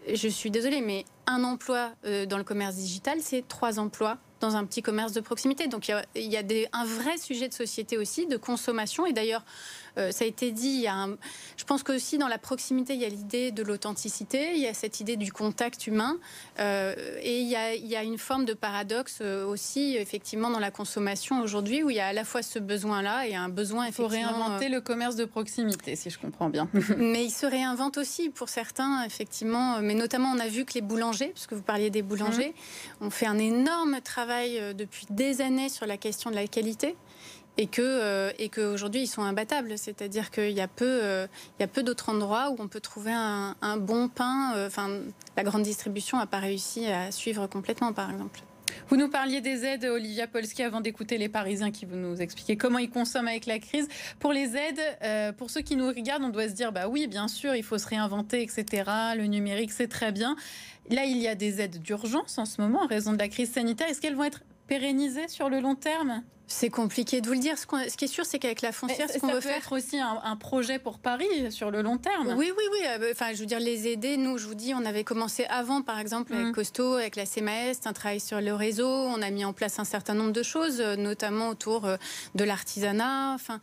je 0.08 0.28
suis 0.28 0.50
désolée, 0.50 0.80
mais 0.80 1.04
un 1.26 1.44
emploi 1.44 1.92
euh, 2.04 2.26
dans 2.26 2.38
le 2.38 2.44
commerce 2.44 2.74
digital, 2.76 3.18
c'est 3.20 3.46
trois 3.46 3.78
emplois 3.78 4.18
dans 4.40 4.56
un 4.56 4.64
petit 4.64 4.82
commerce 4.82 5.12
de 5.12 5.20
proximité. 5.20 5.66
Donc 5.66 5.88
il 5.88 6.22
y 6.22 6.36
a, 6.36 6.42
un 6.72 6.84
vrai 6.84 7.18
sujet 7.18 7.48
de 7.48 7.54
société 7.54 7.98
aussi, 7.98 8.26
de 8.26 8.36
consommation. 8.36 9.06
Et 9.06 9.12
d'ailleurs, 9.12 9.44
euh, 9.98 10.10
ça 10.12 10.24
a 10.24 10.28
été 10.28 10.52
dit, 10.52 10.68
il 10.68 10.80
y 10.80 10.86
a 10.86 11.08
je 11.56 11.64
pense 11.64 11.82
qu'aussi 11.82 12.18
dans 12.18 12.28
la 12.28 12.38
proximité, 12.38 12.94
il 12.94 13.00
y 13.00 13.04
a 13.04 13.08
l'idée 13.08 13.52
de 13.52 13.62
l'authenticité, 13.62 14.52
il 14.54 14.60
y 14.60 14.66
a 14.66 14.74
cette 14.74 15.00
idée 15.00 15.16
du 15.16 15.32
contact 15.32 15.86
humain, 15.86 16.16
euh, 16.58 16.94
et 17.22 17.40
il 17.40 17.48
y, 17.48 17.56
a, 17.96 18.02
une 18.02 18.18
forme 18.18 18.44
de 18.44 18.54
paradoxe 18.54 19.18
euh, 19.20 19.46
aussi, 19.46 19.96
effectivement, 19.96 20.50
dans 20.50 20.58
la 20.58 20.70
consommation 20.70 21.42
aujourd'hui, 21.42 21.82
où 21.82 21.90
il 21.90 21.96
y 21.96 22.00
a 22.00 22.08
à 22.08 22.12
la 22.12 22.24
fois 22.24 22.42
ce 22.42 22.58
besoin-là 22.58 23.26
et 23.26 23.34
un 23.34 23.48
besoin, 23.48 23.86
effectivement... 23.86 24.08
Il 24.16 24.24
faut 24.24 24.32
réinventer 24.32 24.68
le 24.68 24.80
commerce 24.80 25.16
de 25.16 25.24
proximité, 25.24 25.96
si 25.96 26.10
je 26.10 26.18
comprends 26.18 26.48
bien. 26.48 26.68
mais 26.96 27.24
il 27.24 27.30
se 27.30 27.46
réinvente 27.46 27.98
aussi 27.98 28.30
pour 28.30 28.48
certains, 28.48 29.04
effectivement, 29.04 29.80
mais 29.80 29.94
notamment 29.94 30.32
on 30.34 30.38
a 30.38 30.48
vu 30.48 30.64
que 30.64 30.74
les 30.74 30.80
boulangers, 30.82 31.28
puisque 31.28 31.52
vous 31.52 31.62
parliez 31.62 31.90
des 31.90 32.02
boulangers, 32.02 32.54
mmh. 33.00 33.06
ont 33.06 33.10
fait 33.10 33.26
un 33.26 33.38
énorme 33.38 34.00
travail 34.02 34.74
depuis 34.74 35.06
des 35.10 35.40
années 35.40 35.68
sur 35.68 35.86
la 35.86 35.96
question 35.96 36.30
de 36.30 36.36
la 36.36 36.46
qualité 36.46 36.96
et 37.56 37.66
que 37.66 37.82
euh, 37.82 38.30
qu'aujourd'hui 38.52 39.02
ils 39.02 39.06
sont 39.06 39.22
imbattables. 39.22 39.76
C'est-à-dire 39.76 40.30
qu'il 40.30 40.52
y 40.52 40.60
a 40.60 40.68
peu 40.68 41.00
euh, 41.02 41.26
y 41.58 41.62
a 41.62 41.66
peu 41.66 41.82
d'autres 41.82 42.08
endroits 42.08 42.50
où 42.50 42.56
on 42.58 42.68
peut 42.68 42.80
trouver 42.80 43.12
un, 43.12 43.76
bon 43.78 44.08
pain. 44.08 44.54
Euh, 44.54 44.66
enfin, 44.66 44.88
la 45.36 45.42
grande 45.42 45.62
distribution 45.62 46.18
n'a 46.18 46.26
pas 46.26 46.38
réussi 46.38 46.86
à 46.86 47.10
suivre 47.10 47.46
complètement, 47.46 47.92
par 47.92 48.10
exemple. 48.10 48.40
Vous 48.88 48.96
nous 48.96 49.08
parliez 49.08 49.40
des 49.40 49.64
aides, 49.64 49.84
Olivia 49.84 50.28
Polski, 50.28 50.62
avant 50.62 50.80
d'écouter 50.80 51.18
les 51.18 51.28
Parisiens 51.28 51.72
qui 51.72 51.86
vont 51.86 51.96
nous 51.96 52.22
expliquer 52.22 52.56
comment 52.56 52.78
ils 52.78 52.88
consomment 52.88 53.28
avec 53.28 53.46
la 53.46 53.58
crise. 53.58 53.88
Pour 54.20 54.32
les 54.32 54.56
aides, 54.56 55.34
pour 55.36 55.50
ceux 55.50 55.60
qui 55.60 55.74
nous 55.74 55.88
regardent, 55.88 56.24
on 56.24 56.28
doit 56.28 56.48
se 56.48 56.54
dire, 56.54 56.70
bah 56.70 56.86
oui, 56.88 57.08
bien 57.08 57.26
sûr, 57.26 57.54
il 57.56 57.64
faut 57.64 57.78
se 57.78 57.88
réinventer, 57.88 58.42
etc. 58.42 58.84
Le 59.16 59.26
numérique, 59.26 59.72
c'est 59.72 59.88
très 59.88 60.12
bien. 60.12 60.36
Là, 60.88 61.04
il 61.04 61.18
y 61.18 61.26
a 61.26 61.34
des 61.34 61.60
aides 61.60 61.82
d'urgence 61.82 62.38
en 62.38 62.44
ce 62.44 62.60
moment 62.60 62.82
en 62.82 62.86
raison 62.86 63.12
de 63.12 63.18
la 63.18 63.28
crise 63.28 63.50
sanitaire. 63.50 63.88
Est-ce 63.88 64.00
qu'elles 64.00 64.16
vont 64.16 64.24
être 64.24 64.42
pérennisées 64.68 65.28
sur 65.28 65.48
le 65.48 65.60
long 65.60 65.74
terme? 65.74 66.22
C'est 66.50 66.68
compliqué 66.68 67.20
de 67.20 67.28
vous 67.28 67.34
le 67.34 67.38
dire. 67.38 67.56
Ce, 67.56 67.96
qui 67.96 68.04
est 68.04 68.08
sûr, 68.08 68.26
c'est 68.26 68.40
qu'avec 68.40 68.60
la 68.60 68.72
foncière, 68.72 69.08
ce 69.08 69.18
qu'on 69.18 69.28
veut 69.28 69.40
faire, 69.40 69.56
être 69.56 69.72
aussi 69.72 69.98
un, 69.98 70.36
projet 70.36 70.78
pour 70.78 70.98
Paris 70.98 71.50
sur 71.50 71.70
le 71.70 71.80
long 71.80 71.96
terme. 71.96 72.34
Oui, 72.36 72.52
oui, 72.56 72.64
oui. 72.72 72.78
Euh, 72.86 73.12
enfin, 73.12 73.32
je 73.32 73.40
veux 73.40 73.46
dire, 73.46 73.60
les 73.60 73.86
aider. 73.86 74.16
Nous, 74.16 74.36
je 74.36 74.46
vous 74.46 74.54
dis, 74.54 74.74
on 74.74 74.84
avait 74.84 75.04
commencé 75.04 75.44
avant, 75.44 75.82
par 75.82 75.98
exemple, 75.98 76.32
avec 76.32 76.46
mmh. 76.46 76.52
Costo, 76.52 76.94
avec 76.94 77.14
la 77.14 77.24
CMAS, 77.24 77.80
un 77.84 77.92
travail 77.92 78.20
sur 78.20 78.40
le 78.40 78.52
réseau. 78.52 78.88
On 78.88 79.22
a 79.22 79.30
mis 79.30 79.44
en 79.44 79.52
place 79.52 79.78
un 79.78 79.84
certain 79.84 80.14
nombre 80.14 80.32
de 80.32 80.42
choses, 80.42 80.80
euh, 80.80 80.96
notamment 80.96 81.50
autour 81.50 81.84
euh, 81.84 81.96
de 82.34 82.42
l'artisanat. 82.42 83.34
Enfin, 83.34 83.60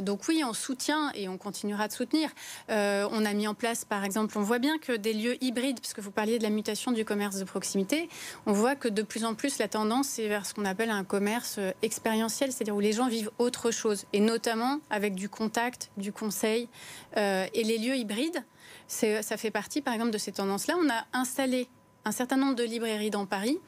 donc 0.00 0.26
oui, 0.28 0.42
on 0.46 0.54
soutient 0.54 1.10
et 1.14 1.28
on 1.28 1.36
continuera 1.36 1.88
de 1.88 1.92
soutenir. 1.92 2.30
on 2.68 3.24
a 3.24 3.32
mis 3.34 3.46
en 3.46 3.54
place, 3.54 3.84
par 3.84 4.04
exemple, 4.04 4.38
on 4.38 4.42
voit 4.42 4.58
bien 4.58 4.78
que 4.78 4.92
des 4.92 5.12
lieux 5.12 5.42
hybrides, 5.44 5.80
puisque 5.80 5.98
vous 5.98 6.10
parliez 6.10 6.38
de 6.38 6.42
la 6.42 6.50
mutation 6.50 6.92
du 6.92 7.04
commerce 7.04 7.36
de 7.36 7.44
proximité, 7.44 8.08
on 8.46 8.52
voit 8.52 8.74
que 8.74 8.88
de 8.88 9.02
plus 9.02 9.24
en 9.24 9.34
plus 9.34 9.58
la 9.58 9.68
tendance 9.68 10.18
est 10.18 10.28
vers 10.28 10.46
ce 10.46 10.54
qu'on 10.54 10.64
appelle 10.64 10.90
un 10.90 11.04
commerce 11.04 11.58
expérientiel 11.82 12.21
c'est-à-dire 12.28 12.74
où 12.74 12.80
les 12.80 12.92
gens 12.92 13.08
vivent 13.08 13.30
autre 13.38 13.70
chose, 13.70 14.04
et 14.12 14.20
notamment 14.20 14.80
avec 14.90 15.14
du 15.14 15.28
contact, 15.28 15.90
du 15.96 16.12
conseil. 16.12 16.68
Euh, 17.16 17.46
et 17.54 17.64
les 17.64 17.78
lieux 17.78 17.96
hybrides, 17.96 18.44
ça 18.88 19.36
fait 19.36 19.50
partie, 19.50 19.80
par 19.80 19.94
exemple, 19.94 20.10
de 20.10 20.18
ces 20.18 20.32
tendances-là. 20.32 20.74
On 20.78 20.90
a 20.90 21.04
installé 21.12 21.68
un 22.04 22.12
certain 22.12 22.36
nombre 22.36 22.54
de 22.54 22.64
librairies 22.64 23.10
dans 23.10 23.26
Paris 23.26 23.58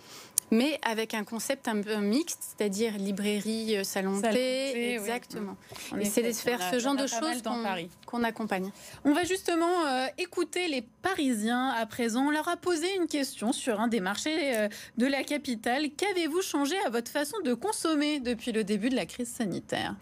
mais 0.54 0.78
avec 0.82 1.14
un 1.14 1.24
concept 1.24 1.68
un 1.68 1.80
peu 1.82 1.96
mixte, 1.96 2.54
c'est-à-dire 2.56 2.96
librairie, 2.96 3.76
euh, 3.76 3.84
salon 3.84 4.16
de 4.16 4.22
thé, 4.22 4.94
exactement. 4.94 5.56
Et 6.00 6.04
c'est 6.04 6.22
de 6.22 6.32
faire 6.32 6.60
ce 6.72 6.78
genre 6.78 6.96
de 6.96 7.06
choses 7.06 7.42
qu'on 8.06 8.22
accompagne. 8.22 8.70
On 9.04 9.12
va 9.12 9.24
justement 9.24 9.86
euh, 9.86 10.06
écouter 10.18 10.68
les 10.68 10.82
Parisiens 11.02 11.68
à 11.68 11.84
présent. 11.86 12.26
On 12.26 12.30
leur 12.30 12.48
a 12.48 12.56
posé 12.56 12.86
une 12.96 13.06
question 13.06 13.52
sur 13.52 13.80
un 13.80 13.88
des 13.88 14.00
marchés 14.00 14.56
euh, 14.56 14.68
de 14.96 15.06
la 15.06 15.24
capitale. 15.24 15.88
Qu'avez-vous 15.96 16.42
changé 16.42 16.76
à 16.86 16.90
votre 16.90 17.10
façon 17.10 17.36
de 17.44 17.52
consommer 17.54 18.20
depuis 18.20 18.52
le 18.52 18.64
début 18.64 18.88
de 18.88 18.96
la 18.96 19.06
crise 19.06 19.28
sanitaire? 19.28 19.94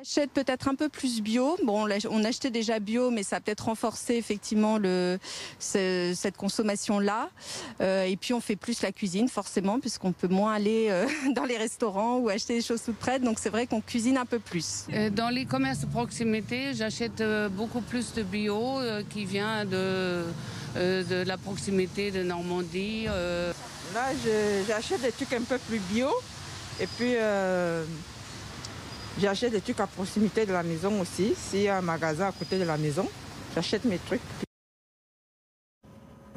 Achète 0.00 0.30
peut-être 0.30 0.68
un 0.68 0.74
peu 0.74 0.88
plus 0.88 1.20
bio. 1.20 1.56
Bon, 1.64 1.86
on 2.10 2.24
achetait 2.24 2.50
déjà 2.50 2.78
bio, 2.78 3.10
mais 3.10 3.22
ça 3.22 3.36
a 3.36 3.40
peut-être 3.40 3.66
renforcé 3.66 4.14
effectivement 4.14 4.78
le, 4.78 5.18
cette 5.58 6.36
consommation-là. 6.36 7.30
Euh, 7.80 8.04
et 8.04 8.16
puis 8.16 8.32
on 8.32 8.40
fait 8.40 8.56
plus 8.56 8.82
la 8.82 8.92
cuisine, 8.92 9.28
forcément, 9.28 9.78
puisqu'on 9.78 10.12
peut 10.12 10.28
moins 10.28 10.54
aller 10.54 10.88
euh, 10.90 11.06
dans 11.34 11.44
les 11.44 11.58
restaurants 11.58 12.16
ou 12.18 12.28
acheter 12.28 12.54
des 12.54 12.62
choses 12.62 12.82
toutes 12.82 12.96
prêtes. 12.96 13.22
Donc 13.22 13.38
c'est 13.38 13.50
vrai 13.50 13.66
qu'on 13.66 13.80
cuisine 13.80 14.16
un 14.16 14.26
peu 14.26 14.38
plus. 14.38 14.86
Euh, 14.92 15.10
dans 15.10 15.28
les 15.28 15.44
commerces 15.44 15.80
de 15.80 15.86
proximité, 15.86 16.72
j'achète 16.74 17.22
beaucoup 17.52 17.82
plus 17.82 18.14
de 18.14 18.22
bio 18.22 18.78
qui 19.10 19.24
vient 19.24 19.64
de, 19.64 20.24
de 20.76 21.22
la 21.26 21.36
proximité 21.36 22.10
de 22.10 22.22
Normandie. 22.22 23.04
Là, 23.04 24.12
j'achète 24.66 25.02
des 25.02 25.12
trucs 25.12 25.32
un 25.32 25.42
peu 25.42 25.58
plus 25.58 25.80
bio. 25.90 26.08
Et 26.80 26.86
puis, 26.86 27.14
J'achète 29.18 29.52
des 29.52 29.60
trucs 29.60 29.80
à 29.80 29.86
proximité 29.86 30.46
de 30.46 30.52
la 30.52 30.62
maison 30.62 31.00
aussi. 31.00 31.34
S'il 31.36 31.62
y 31.62 31.68
a 31.68 31.78
un 31.78 31.82
magasin 31.82 32.28
à 32.28 32.32
côté 32.32 32.58
de 32.58 32.64
la 32.64 32.76
maison, 32.76 33.08
j'achète 33.54 33.84
mes 33.84 33.98
trucs. 33.98 34.20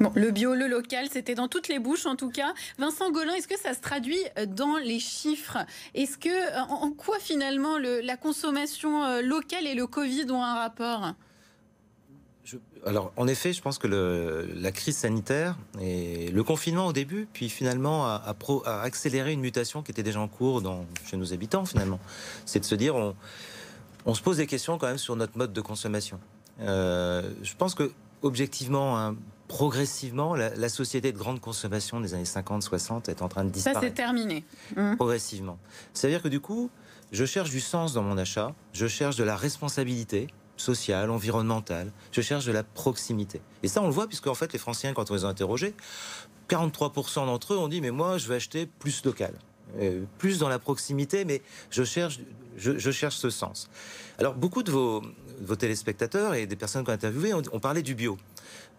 Bon, 0.00 0.10
le 0.16 0.32
bio, 0.32 0.54
le 0.54 0.66
local, 0.66 1.06
c'était 1.10 1.36
dans 1.36 1.46
toutes 1.48 1.68
les 1.68 1.78
bouches 1.78 2.04
en 2.04 2.16
tout 2.16 2.28
cas. 2.28 2.52
Vincent 2.78 3.10
Golin, 3.12 3.32
est-ce 3.34 3.46
que 3.46 3.58
ça 3.58 3.74
se 3.74 3.80
traduit 3.80 4.18
euh, 4.38 4.44
dans 4.44 4.76
les 4.76 4.98
chiffres? 4.98 5.58
Est-ce 5.94 6.18
que, 6.18 6.28
euh, 6.28 6.60
en 6.68 6.90
quoi 6.90 7.18
finalement 7.20 7.78
la 7.78 8.16
consommation 8.16 9.04
euh, 9.04 9.22
locale 9.22 9.66
et 9.66 9.74
le 9.74 9.86
Covid 9.86 10.30
ont 10.30 10.42
un 10.42 10.54
rapport? 10.54 11.14
Alors, 12.86 13.12
en 13.16 13.26
effet, 13.26 13.52
je 13.52 13.62
pense 13.62 13.78
que 13.78 13.86
la 14.54 14.72
crise 14.72 14.98
sanitaire 14.98 15.56
et 15.80 16.30
le 16.30 16.44
confinement 16.44 16.86
au 16.86 16.92
début, 16.92 17.26
puis 17.32 17.48
finalement, 17.48 18.06
a, 18.06 18.36
accéléré 18.66 19.32
une 19.32 19.40
mutation 19.40 19.82
qui 19.82 19.90
était 19.90 20.02
déjà 20.02 20.20
en 20.20 20.28
cours 20.28 20.60
dans, 20.60 20.84
chez 21.06 21.16
nos 21.16 21.32
habitants, 21.32 21.64
finalement. 21.64 21.98
C'est 22.44 22.60
de 22.60 22.64
se 22.64 22.74
dire, 22.74 22.94
on, 24.04 24.14
se 24.14 24.22
pose 24.22 24.36
des 24.36 24.46
questions 24.46 24.76
quand 24.78 24.86
même 24.86 24.98
sur 24.98 25.16
notre 25.16 25.38
mode 25.38 25.52
de 25.52 25.60
consommation. 25.60 26.20
Euh, 26.60 27.30
je 27.42 27.54
pense 27.54 27.74
que, 27.74 27.90
objectivement, 28.22 28.98
hein, 28.98 29.16
progressivement, 29.48 30.34
la, 30.34 30.68
société 30.68 31.12
de 31.12 31.18
grande 31.18 31.40
consommation 31.40 32.00
des 32.00 32.12
années 32.12 32.24
50-60 32.24 33.10
est 33.10 33.22
en 33.22 33.28
train 33.28 33.44
de 33.44 33.50
disparaître. 33.50 33.80
Ça, 33.80 33.86
c'est 33.86 33.94
terminé. 33.94 34.44
Mmh. 34.76 34.96
Progressivement. 34.96 35.58
C'est-à-dire 35.94 36.22
que 36.22 36.28
du 36.28 36.40
coup, 36.40 36.70
je 37.12 37.24
cherche 37.24 37.50
du 37.50 37.60
sens 37.60 37.94
dans 37.94 38.02
mon 38.02 38.18
achat, 38.18 38.54
je 38.72 38.86
cherche 38.86 39.16
de 39.16 39.24
la 39.24 39.36
responsabilité, 39.36 40.28
sociale, 40.56 41.10
environnementale. 41.10 41.90
Je 42.12 42.20
cherche 42.20 42.44
de 42.44 42.52
la 42.52 42.62
proximité. 42.62 43.40
Et 43.62 43.68
ça, 43.68 43.82
on 43.82 43.86
le 43.86 43.92
voit, 43.92 44.06
puisque 44.06 44.26
en 44.26 44.34
fait, 44.34 44.52
les 44.52 44.58
Franciens, 44.58 44.92
quand 44.92 45.10
on 45.10 45.14
les 45.14 45.24
a 45.24 45.28
interrogés, 45.28 45.74
43% 46.48 47.26
d'entre 47.26 47.54
eux 47.54 47.58
ont 47.58 47.68
dit 47.68 47.80
Mais 47.80 47.90
moi, 47.90 48.18
je 48.18 48.28
vais 48.28 48.36
acheter 48.36 48.66
plus 48.66 49.04
local. 49.04 49.34
Euh, 49.80 50.04
plus 50.18 50.38
dans 50.38 50.48
la 50.48 50.58
proximité, 50.58 51.24
mais 51.24 51.42
je 51.70 51.82
cherche, 51.82 52.20
je, 52.56 52.90
cherche 52.90 53.16
ce 53.16 53.30
sens. 53.30 53.68
Alors, 54.18 54.34
beaucoup 54.34 54.62
de 54.62 54.70
vos, 54.70 55.02
vos 55.40 55.56
téléspectateurs 55.56 56.34
et 56.34 56.46
des 56.46 56.54
personnes 56.54 56.84
qu'on 56.84 56.92
a 56.92 56.94
interviewées 56.94 57.34
ont, 57.34 57.60
parlé 57.60 57.82
du 57.82 57.94
bio. 57.94 58.16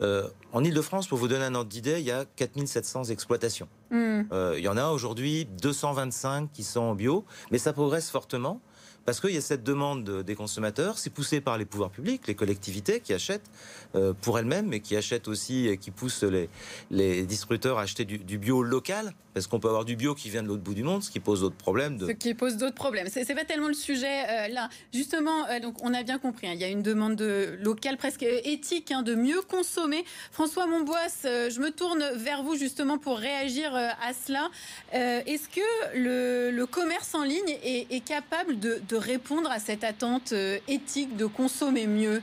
Euh, 0.02 0.28
en 0.54 0.64
Ile-de-France, 0.64 1.08
pour 1.08 1.18
vous 1.18 1.28
donner 1.28 1.46
un 1.46 1.56
ordre 1.56 1.70
d'idée, 1.70 2.00
il 2.00 2.06
y 2.06 2.12
a 2.12 2.26
4700 2.36 3.06
exploitations. 3.06 3.68
Hmm. 3.92 4.22
Euh, 4.32 4.56
il 4.58 4.64
y 4.64 4.68
en 4.68 4.78
a 4.78 4.88
aujourd'hui 4.90 5.46
225 5.62 6.52
qui 6.54 6.64
sont 6.64 6.82
en 6.82 6.96
bio, 6.96 7.26
mais 7.52 7.58
ça 7.58 7.74
progresse 7.74 8.10
fortement. 8.10 8.62
Parce 9.06 9.22
qu'il 9.22 9.32
y 9.32 9.38
a 9.38 9.42
cette 9.42 9.64
demande 9.64 10.24
des 10.24 10.36
consommateurs, 10.36 10.98
c'est 10.98 11.12
poussé 11.12 11.40
par 11.40 11.58
les 11.58 11.66
pouvoirs 11.66 11.92
publics, 11.92 12.28
les 12.28 12.36
collectivités 12.36 13.00
qui 13.00 13.14
achètent 13.14 13.50
euh, 13.94 14.14
pour 14.20 14.40
elles-mêmes, 14.40 14.68
mais 14.68 14.80
qui 14.80 14.96
achètent 14.96 15.28
aussi 15.28 15.68
et 15.68 15.78
qui 15.78 15.92
poussent 15.92 16.24
les, 16.24 16.50
les 16.90 17.26
distributeurs 17.26 17.78
à 17.78 17.84
acheter 17.84 18.04
du, 18.06 18.38
bio 18.38 18.64
local, 18.64 19.14
parce 19.36 19.46
qu'on 19.46 19.60
peut 19.60 19.68
avoir 19.68 19.86
du 19.86 19.96
bio 19.96 20.16
qui 20.16 20.32
vient 20.32 20.42
de 20.42 20.48
l'autre 20.48 20.64
bout 20.64 20.74
du 20.74 20.82
monde, 20.82 21.04
ce 21.04 21.12
qui 21.12 21.20
pose 21.20 21.42
d'autres 21.42 21.56
problèmes. 21.56 22.00
Ce 22.00 22.12
qui 22.12 22.34
pose 22.34 22.58
d'autres 22.58 22.74
problèmes. 22.74 23.08
C'est 23.12 23.36
pas 23.36 23.46
tellement 23.46 23.68
le 23.68 23.76
sujet 23.76 24.24
euh, 24.28 24.48
là. 24.48 24.70
Justement, 24.92 25.48
euh, 25.50 25.60
donc 25.60 25.76
on 25.84 25.94
a 25.94 26.02
bien 26.02 26.18
compris, 26.18 26.48
hein, 26.48 26.54
il 26.56 26.62
y 26.62 26.64
a 26.64 26.70
une 26.70 26.82
demande 26.82 27.16
de, 27.16 27.58
locale 27.62 27.98
presque 27.98 28.24
éthique 28.24 28.92
hein, 28.92 29.04
de 29.04 29.14
mieux 29.14 29.42
consommer. 29.42 30.04
François 30.32 30.66
Monbois, 30.66 31.08
je 31.24 31.60
me 31.60 31.70
tourne 31.70 32.04
vers 32.16 32.42
vous 32.42 32.56
justement 32.56 32.98
pour 32.98 33.18
réagir 33.18 33.76
à 33.76 34.14
cela. 34.14 34.50
Est-ce 34.92 35.50
que 35.50 35.62
le, 35.96 36.66
commerce 36.66 37.14
en 37.14 37.24
ligne 37.24 37.58
est, 37.64 37.86
est 37.92 38.04
capable 38.04 38.60
de 38.60 38.96
répondre 38.96 39.52
à 39.52 39.60
cette 39.60 39.84
attente 39.84 40.32
euh, 40.32 40.58
éthique 40.68 41.16
de 41.18 41.26
consommer 41.26 41.88
mieux? 41.88 42.22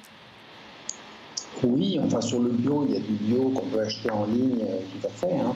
Oui, 1.62 1.98
enfin 2.02 2.20
sur 2.20 2.40
le 2.40 2.50
bio, 2.50 2.84
il 2.88 2.94
y 2.94 2.96
a 2.96 3.00
du 3.00 3.12
bio 3.12 3.50
qu'on 3.50 3.66
peut 3.66 3.80
acheter 3.80 4.10
en 4.10 4.26
ligne, 4.26 4.62
euh, 4.62 4.78
tout 5.00 5.06
à 5.06 5.10
fait. 5.10 5.34
Hein. 5.34 5.54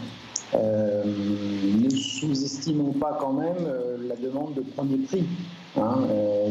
Ne 0.55 1.91
sous-estimons 1.91 2.93
pas 2.93 3.19
quand 3.21 3.33
même 3.33 3.69
la 4.09 4.17
demande 4.17 4.55
de 4.55 4.61
premier 4.61 4.99
prix. 4.99 5.25
Hein. 5.77 6.07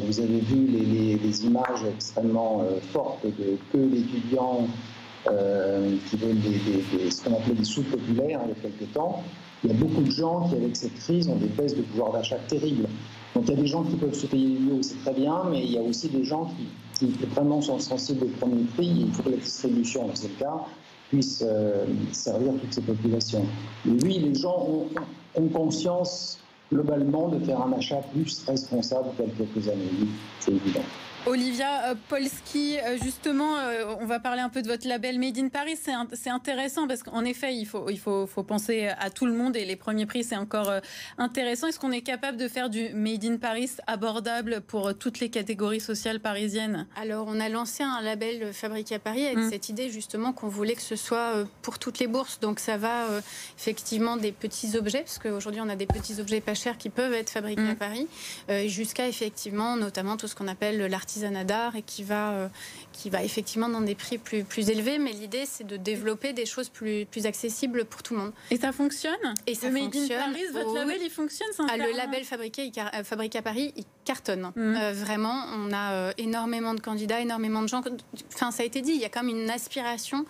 vous 0.05 0.19
avez 0.19 0.39
vu 0.39 0.67
les, 0.67 1.45
images 1.45 1.83
extrêmement 1.95 2.63
fortes 2.91 3.25
de 3.25 3.57
que 3.71 3.77
d'étudiants 3.77 4.67
qui 5.25 6.17
veulent 6.17 7.11
ce 7.11 7.23
qu'on 7.23 7.35
appelait 7.35 7.55
des 7.55 7.63
sous-populaires 7.63 8.41
hein, 8.41 8.47
il 8.47 8.49
y 8.49 8.65
a 8.65 8.69
quelques 8.69 8.93
temps. 8.93 9.23
Il 9.63 9.71
y 9.71 9.73
a 9.73 9.77
beaucoup 9.77 10.03
de 10.03 10.11
gens 10.11 10.47
qui, 10.47 10.55
avec 10.55 10.75
cette 10.75 10.93
crise, 10.95 11.27
ont 11.27 11.37
des 11.37 11.47
baisses 11.47 11.75
de 11.75 11.81
pouvoir 11.81 12.11
d'achat 12.11 12.37
terribles. 12.47 12.87
Donc 13.33 13.45
il 13.47 13.55
y 13.55 13.57
a 13.57 13.61
des 13.61 13.67
gens 13.67 13.83
qui 13.83 13.95
peuvent 13.95 14.13
se 14.13 14.27
payer 14.27 14.59
mieux, 14.59 14.81
c'est 14.81 15.01
très 15.01 15.13
bien, 15.13 15.43
mais 15.49 15.63
il 15.63 15.71
y 15.71 15.77
a 15.77 15.81
aussi 15.81 16.07
des 16.07 16.23
gens 16.23 16.51
qui, 16.97 17.07
vraiment 17.33 17.61
sont 17.61 17.79
sensibles 17.79 18.25
au 18.25 18.29
premier 18.39 18.63
prix. 18.75 19.05
Il 19.07 19.11
faut 19.11 19.23
que 19.23 19.29
la 19.29 19.37
distribution, 19.37 20.07
dans 20.07 20.15
ce 20.15 20.27
cas, 20.27 20.65
puisse 21.15 21.43
euh, 21.47 21.85
servir 22.11 22.51
toutes 22.59 22.73
ces 22.73 22.81
populations. 22.81 23.45
Oui, 23.85 24.19
les 24.19 24.35
gens 24.35 24.67
ont, 24.67 25.41
ont, 25.41 25.47
conscience 25.47 26.39
globalement 26.71 27.29
de 27.29 27.39
faire 27.39 27.61
un 27.61 27.71
achat 27.71 28.01
plus 28.13 28.43
responsable 28.45 29.09
qu'il 29.15 29.25
y 29.25 29.29
a 29.29 29.45
quelques 29.45 29.67
années. 29.69 29.89
Oui, 30.01 30.07
c'est 30.39 30.51
évident. 30.51 30.83
Olivia 31.27 31.89
euh, 31.89 31.95
Polski, 32.07 32.77
euh, 32.77 32.97
justement, 33.01 33.57
euh, 33.57 33.95
on 33.99 34.05
va 34.05 34.19
parler 34.19 34.41
un 34.41 34.49
peu 34.49 34.61
de 34.61 34.67
votre 34.67 34.87
label 34.87 35.17
Made 35.17 35.39
in 35.39 35.47
Paris. 35.47 35.75
C'est 35.75 36.29
intéressant 36.29 36.87
parce 36.87 37.01
qu'en 37.01 37.25
effet, 37.25 37.55
il, 37.55 37.65
faut, 37.65 37.89
il 37.89 37.97
faut, 37.97 38.27
faut, 38.27 38.43
penser 38.43 38.89
à 38.99 39.09
tout 39.09 39.25
le 39.25 39.33
monde 39.33 39.55
et 39.55 39.65
les 39.65 39.75
premiers 39.75 40.05
prix, 40.05 40.23
c'est 40.23 40.37
encore 40.37 40.71
intéressant. 41.17 41.67
Est-ce 41.67 41.79
qu'on 41.79 41.91
est 41.91 42.01
capable 42.01 42.37
de 42.37 42.47
faire 42.47 42.69
du 42.69 42.89
Made 42.93 43.25
in 43.25 43.37
Paris 43.37 43.71
abordable 43.87 44.61
pour 44.61 44.95
toutes 44.95 45.19
les 45.19 45.29
catégories 45.29 45.79
sociales 45.79 46.19
parisiennes? 46.19 46.85
Alors, 46.95 47.25
on 47.27 47.39
a 47.39 47.49
lancé 47.49 47.81
un 47.81 48.01
label 48.01 48.53
Fabriqué 48.53 48.95
à 48.95 48.99
Paris 48.99 49.25
avec 49.25 49.37
mm. 49.37 49.49
cette 49.49 49.69
idée 49.69 49.89
justement 49.89 50.31
qu'on 50.31 50.47
voulait 50.47 50.75
que 50.75 50.81
ce 50.81 50.95
soit 50.95 51.45
pour 51.63 51.79
toutes 51.79 51.97
les 51.97 52.07
bourses. 52.07 52.39
Donc, 52.39 52.59
ça 52.59 52.77
va 52.77 53.07
effectivement 53.57 54.17
des 54.17 54.31
petits 54.31 54.77
objets, 54.77 54.99
parce 54.99 55.17
qu'aujourd'hui, 55.17 55.61
on 55.61 55.69
a 55.69 55.75
des 55.75 55.87
petits 55.87 56.19
objets 56.19 56.39
pas 56.39 56.53
chers 56.53 56.77
qui 56.77 56.89
peuvent 56.89 57.13
être 57.13 57.31
fabriqués 57.31 57.61
mm. 57.61 57.69
à 57.71 57.75
Paris, 57.75 58.07
jusqu'à 58.67 59.07
effectivement, 59.07 59.75
notamment 59.75 60.17
tout 60.17 60.27
ce 60.27 60.35
qu'on 60.35 60.47
appelle 60.47 60.85
l'artisanat 60.85 61.14
d'art 61.21 61.75
et 61.75 61.81
qui 61.81 62.03
va, 62.03 62.31
euh, 62.31 62.47
qui 62.91 63.09
va 63.09 63.23
effectivement 63.23 63.69
dans 63.69 63.81
des 63.81 63.95
prix 63.95 64.17
plus, 64.17 64.43
plus 64.43 64.69
élevés. 64.69 64.97
Mais 64.99 65.11
l'idée, 65.11 65.45
c'est 65.45 65.65
de 65.65 65.77
développer 65.77 66.33
des 66.33 66.45
choses 66.45 66.69
plus, 66.69 67.05
plus 67.05 67.25
accessibles 67.25 67.85
pour 67.85 68.03
tout 68.03 68.13
le 68.13 68.21
monde. 68.21 68.33
Et 68.51 68.57
ça 68.57 68.71
fonctionne? 68.71 69.13
Et 69.47 69.55
ça 69.55 69.71
fonctionne. 69.71 70.07
Paris, 70.07 70.43
votre 70.53 70.73
label, 70.73 70.99
il 71.01 71.09
fonctionne 71.09 71.47
ah, 71.69 71.77
Le 71.77 71.95
label 71.95 72.23
fabriqué, 72.23 72.71
euh, 72.77 73.03
fabriqué 73.03 73.39
à 73.39 73.41
Paris, 73.41 73.73
il 73.75 73.85
cartonne. 74.03 74.51
Mm. 74.55 74.75
Euh, 74.75 74.93
vraiment, 74.93 75.45
on 75.53 75.73
a 75.73 76.11
énormément 76.17 76.73
de 76.73 76.79
candidats, 76.79 77.19
énormément 77.19 77.61
de 77.61 77.67
gens. 77.67 77.81
Enfin, 78.33 78.51
ça 78.51 78.63
a 78.63 78.65
été 78.65 78.81
dit, 78.81 78.91
il 78.91 79.01
y 79.01 79.05
a 79.05 79.09
quand 79.09 79.23
même 79.23 79.35
une 79.35 79.49
aspiration 79.49 80.25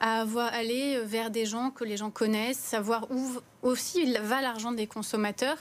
à 0.00 0.20
avoir, 0.20 0.52
aller 0.52 1.00
vers 1.04 1.30
des 1.30 1.46
gens 1.46 1.70
que 1.70 1.84
les 1.84 1.96
gens 1.96 2.10
connaissent, 2.10 2.58
savoir 2.58 3.06
où 3.10 3.40
aussi 3.62 4.14
va 4.22 4.40
l'argent 4.40 4.72
des 4.72 4.86
consommateurs. 4.86 5.58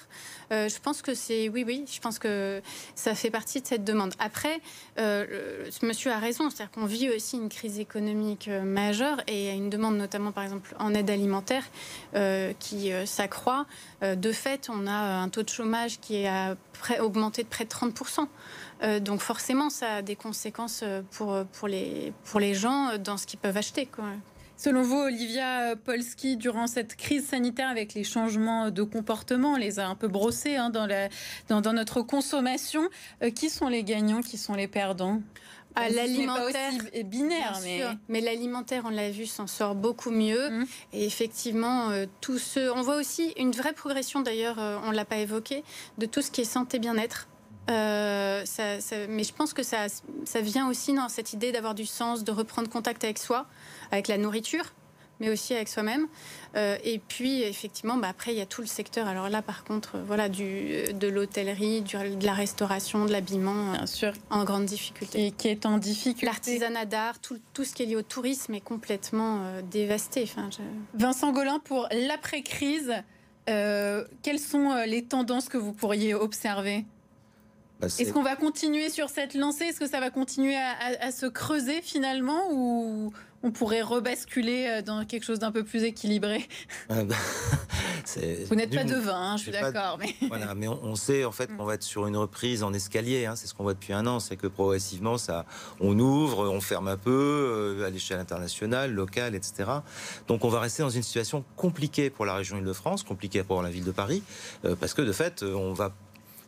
Euh, 0.51 0.69
je 0.69 0.79
pense 0.79 1.01
que 1.01 1.13
c'est 1.13 1.49
oui, 1.49 1.63
oui, 1.65 1.85
je 1.91 1.99
pense 1.99 2.19
que 2.19 2.61
ça 2.95 3.15
fait 3.15 3.29
partie 3.29 3.61
de 3.61 3.67
cette 3.67 3.83
demande. 3.83 4.13
Après, 4.19 4.61
euh, 4.97 5.69
monsieur 5.83 6.11
a 6.11 6.17
raison, 6.17 6.49
c'est-à-dire 6.49 6.71
qu'on 6.71 6.85
vit 6.85 7.09
aussi 7.09 7.37
une 7.37 7.49
crise 7.49 7.79
économique 7.79 8.47
euh, 8.47 8.63
majeure 8.63 9.21
et 9.27 9.51
une 9.51 9.69
demande 9.69 9.97
notamment 9.97 10.31
par 10.31 10.43
exemple 10.43 10.75
en 10.79 10.93
aide 10.93 11.09
alimentaire 11.09 11.63
qui 12.59 12.91
s'accroît. 13.05 13.65
de 14.01 14.31
fait, 14.31 14.69
on 14.69 14.87
a 14.87 14.91
un 14.91 15.29
taux 15.29 15.43
de 15.43 15.49
chômage 15.49 15.99
qui 15.99 16.25
a 16.25 16.55
augmenté 16.99 17.43
de 17.43 17.47
près 17.47 17.65
de 17.65 17.69
30%. 17.69 18.27
donc 19.01 19.21
forcément, 19.21 19.69
ça 19.69 19.95
a 19.95 20.01
des 20.01 20.15
conséquences 20.15 20.83
pour, 21.11 21.45
pour, 21.53 21.67
les, 21.67 22.13
pour 22.25 22.39
les 22.39 22.53
gens 22.53 22.97
dans 22.97 23.17
ce 23.17 23.25
qu'ils 23.25 23.39
peuvent 23.39 23.57
acheter. 23.57 23.87
Selon 24.59 24.81
vous, 24.81 24.97
Olivia 24.97 25.77
Polski, 25.77 26.35
durant 26.35 26.67
cette 26.67 26.97
crise 26.97 27.25
sanitaire 27.25 27.69
avec 27.69 27.93
les 27.93 28.03
changements 28.03 28.71
de 28.71 28.83
comportement, 28.83 29.53
on 29.53 29.55
les 29.55 29.79
a 29.79 29.87
un 29.87 29.95
peu 29.95 30.09
brossés 30.09 30.57
hein, 30.57 30.69
dans, 30.69 30.85
la, 30.85 31.07
dans, 31.47 31.71
notre 31.71 32.01
consommation, 32.01 32.89
euh, 33.23 33.29
qui 33.29 33.49
sont 33.49 33.69
les 33.69 33.85
gagnants, 33.85 34.19
qui 34.19 34.37
sont 34.37 34.55
les 34.55 34.67
perdants? 34.67 35.21
À 35.75 35.83
ah, 35.83 35.89
l'alimentaire 35.89 36.73
est 36.91 37.05
binaire, 37.05 37.57
mais 37.63 37.83
mais 38.09 38.19
l'alimentaire, 38.19 38.83
on 38.85 38.89
l'a 38.89 39.09
vu, 39.11 39.27
s'en 39.27 39.47
sort 39.47 39.75
beaucoup 39.75 40.11
mieux. 40.11 40.49
Mmh. 40.49 40.65
Et 40.91 41.05
effectivement, 41.05 41.91
euh, 41.91 42.05
tout 42.19 42.37
ce, 42.37 42.69
on 42.71 42.81
voit 42.81 42.97
aussi 42.97 43.31
une 43.37 43.51
vraie 43.51 43.71
progression. 43.71 44.19
D'ailleurs, 44.19 44.59
euh, 44.59 44.77
on 44.83 44.91
l'a 44.91 45.05
pas 45.05 45.19
évoqué, 45.19 45.63
de 45.99 46.05
tout 46.05 46.21
ce 46.21 46.31
qui 46.31 46.41
est 46.41 46.45
santé 46.45 46.79
bien-être. 46.79 47.29
Mais 47.67 49.23
je 49.23 49.33
pense 49.33 49.53
que 49.53 49.63
ça, 49.63 49.87
ça 50.25 50.41
vient 50.41 50.69
aussi 50.69 50.93
dans 50.93 51.09
cette 51.09 51.33
idée 51.33 51.51
d'avoir 51.51 51.75
du 51.75 51.85
sens, 51.85 52.23
de 52.23 52.31
reprendre 52.31 52.69
contact 52.69 53.03
avec 53.03 53.19
soi 53.19 53.45
avec 53.91 54.07
la 54.07 54.17
nourriture 54.17 54.65
mais 55.19 55.29
aussi 55.29 55.53
avec 55.53 55.67
soi-même. 55.67 56.07
Euh, 56.55 56.77
et 56.83 56.99
puis, 56.99 57.43
effectivement, 57.43 57.97
bah, 57.97 58.07
après, 58.09 58.33
il 58.33 58.37
y 58.37 58.41
a 58.41 58.45
tout 58.45 58.61
le 58.61 58.67
secteur. 58.67 59.07
Alors 59.07 59.29
là, 59.29 59.41
par 59.41 59.63
contre, 59.63 59.97
euh, 59.97 60.03
voilà, 60.05 60.29
du, 60.29 60.93
de 60.93 61.07
l'hôtellerie, 61.07 61.81
de 61.81 62.25
la 62.25 62.33
restauration, 62.33 63.05
de 63.05 63.11
l'habillement, 63.11 63.73
bien 63.73 63.85
sûr, 63.85 64.13
en 64.29 64.43
grande 64.43 64.65
difficulté. 64.65 65.27
Et 65.27 65.31
qui 65.31 65.49
est 65.49 65.65
en 65.65 65.77
difficulté. 65.77 66.25
L'artisanat 66.25 66.85
d'art, 66.85 67.19
tout, 67.19 67.39
tout, 67.53 67.63
ce 67.63 67.73
qui 67.73 67.83
est 67.83 67.85
lié 67.85 67.95
au 67.95 68.01
tourisme 68.01 68.53
est 68.53 68.61
complètement 68.61 69.41
euh, 69.43 69.61
dévasté. 69.61 70.23
Enfin, 70.23 70.49
Vincent 70.93 71.31
Golin, 71.31 71.59
pour 71.59 71.87
l'après-crise, 71.91 72.93
quelles 73.45 74.37
sont 74.37 74.75
les 74.85 75.03
tendances 75.05 75.49
que 75.49 75.57
vous 75.57 75.73
pourriez 75.73 76.13
observer? 76.13 76.85
Bah, 77.79 77.87
Est-ce 77.87 78.11
qu'on 78.11 78.23
va 78.23 78.35
continuer 78.35 78.89
sur 78.89 79.09
cette 79.09 79.33
lancée? 79.33 79.65
Est-ce 79.65 79.79
que 79.79 79.87
ça 79.87 79.99
va 79.99 80.09
continuer 80.09 80.55
à, 80.55 81.11
se 81.11 81.25
creuser 81.25 81.81
finalement 81.81 82.51
ou 82.51 83.11
on 83.41 83.51
pourrait 83.51 83.81
rebasculer 83.81 84.67
euh, 84.67 84.81
dans 84.81 85.05
quelque 85.05 85.23
chose 85.23 85.39
d'un 85.39 85.51
peu 85.51 85.63
plus 85.63 85.83
équilibré? 85.83 86.47
Ah, 86.89 87.03
bah, 87.03 87.15
Vous 88.47 88.55
n'êtes 88.55 88.73
pas 88.73 88.83
devin, 88.83 89.15
hein, 89.15 89.37
je 89.37 89.43
suis 89.43 89.51
d'accord. 89.51 89.97
Mais... 89.99 90.15
Voilà, 90.27 90.55
mais 90.55 90.67
on, 90.67 90.95
sait 90.95 91.25
en 91.25 91.31
fait 91.31 91.47
qu'on 91.55 91.65
va 91.65 91.75
être 91.75 91.83
sur 91.83 92.07
une 92.07 92.17
reprise 92.17 92.63
en 92.63 92.73
escalier. 92.73 93.25
Hein, 93.25 93.35
c'est 93.35 93.47
ce 93.47 93.53
qu'on 93.53 93.63
voit 93.63 93.73
depuis 93.73 93.93
un 93.93 94.05
an. 94.07 94.19
C'est 94.19 94.35
que 94.35 94.47
progressivement, 94.47 95.17
ça, 95.17 95.45
on 95.79 95.97
ouvre, 95.99 96.49
on 96.49 96.61
ferme 96.61 96.87
un 96.87 96.97
peu 96.97 97.11
euh, 97.79 97.85
à 97.85 97.89
l'échelle 97.89 98.19
internationale, 98.19 98.91
locale, 98.91 99.35
etc. 99.35 99.69
Donc 100.27 100.43
on 100.43 100.49
va 100.49 100.59
rester 100.59 100.83
dans 100.83 100.89
une 100.89 101.03
situation 101.03 101.43
compliquée 101.55 102.09
pour 102.09 102.25
la 102.25 102.35
région 102.35 102.57
Île-de-France, 102.57 103.03
compliquée 103.03 103.43
pour 103.43 103.61
la 103.61 103.69
ville 103.69 103.85
de 103.85 103.91
Paris, 103.91 104.23
euh, 104.65 104.75
parce 104.75 104.93
que 104.93 105.01
de 105.01 105.11
fait, 105.11 105.43
on 105.43 105.73
va 105.73 105.93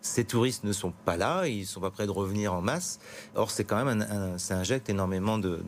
ces 0.01 0.25
touristes 0.25 0.63
ne 0.63 0.73
sont 0.73 0.91
pas 1.05 1.15
là, 1.15 1.47
ils 1.47 1.61
ne 1.61 1.65
sont 1.65 1.79
pas 1.79 1.91
prêts 1.91 2.05
de 2.05 2.11
revenir 2.11 2.53
en 2.53 2.61
masse. 2.61 2.99
Or, 3.35 3.51
c'est 3.51 3.63
quand 3.63 3.83
même, 3.83 4.01
un, 4.01 4.37
ça 4.37 4.57
injecte 4.57 4.89
énormément 4.89 5.37
de, 5.37 5.63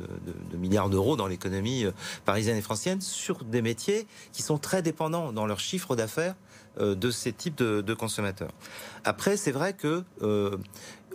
milliards 0.58 0.90
d'euros 0.90 1.16
dans 1.16 1.28
l'économie 1.28 1.86
euh, 1.86 1.92
parisienne 2.26 2.58
et 2.58 2.62
francienne 2.62 3.02
sur 3.02 3.44
des 3.44 3.62
métiers 3.62 4.08
qui 4.32 4.42
sont 4.42 4.58
très 4.58 4.82
dépendants 4.82 5.32
dans 5.32 5.46
leur 5.46 5.60
chiffre 5.60 5.96
d'affaires 5.96 6.36
euh, 6.80 6.96
de 6.96 7.12
ces 7.12 7.32
types 7.32 7.58
de, 7.58 7.94
consommateurs. 7.94 8.52
Après, 9.04 9.38
c'est 9.38 9.52
vrai 9.52 9.74
que 9.74 10.04
euh, 10.24 10.58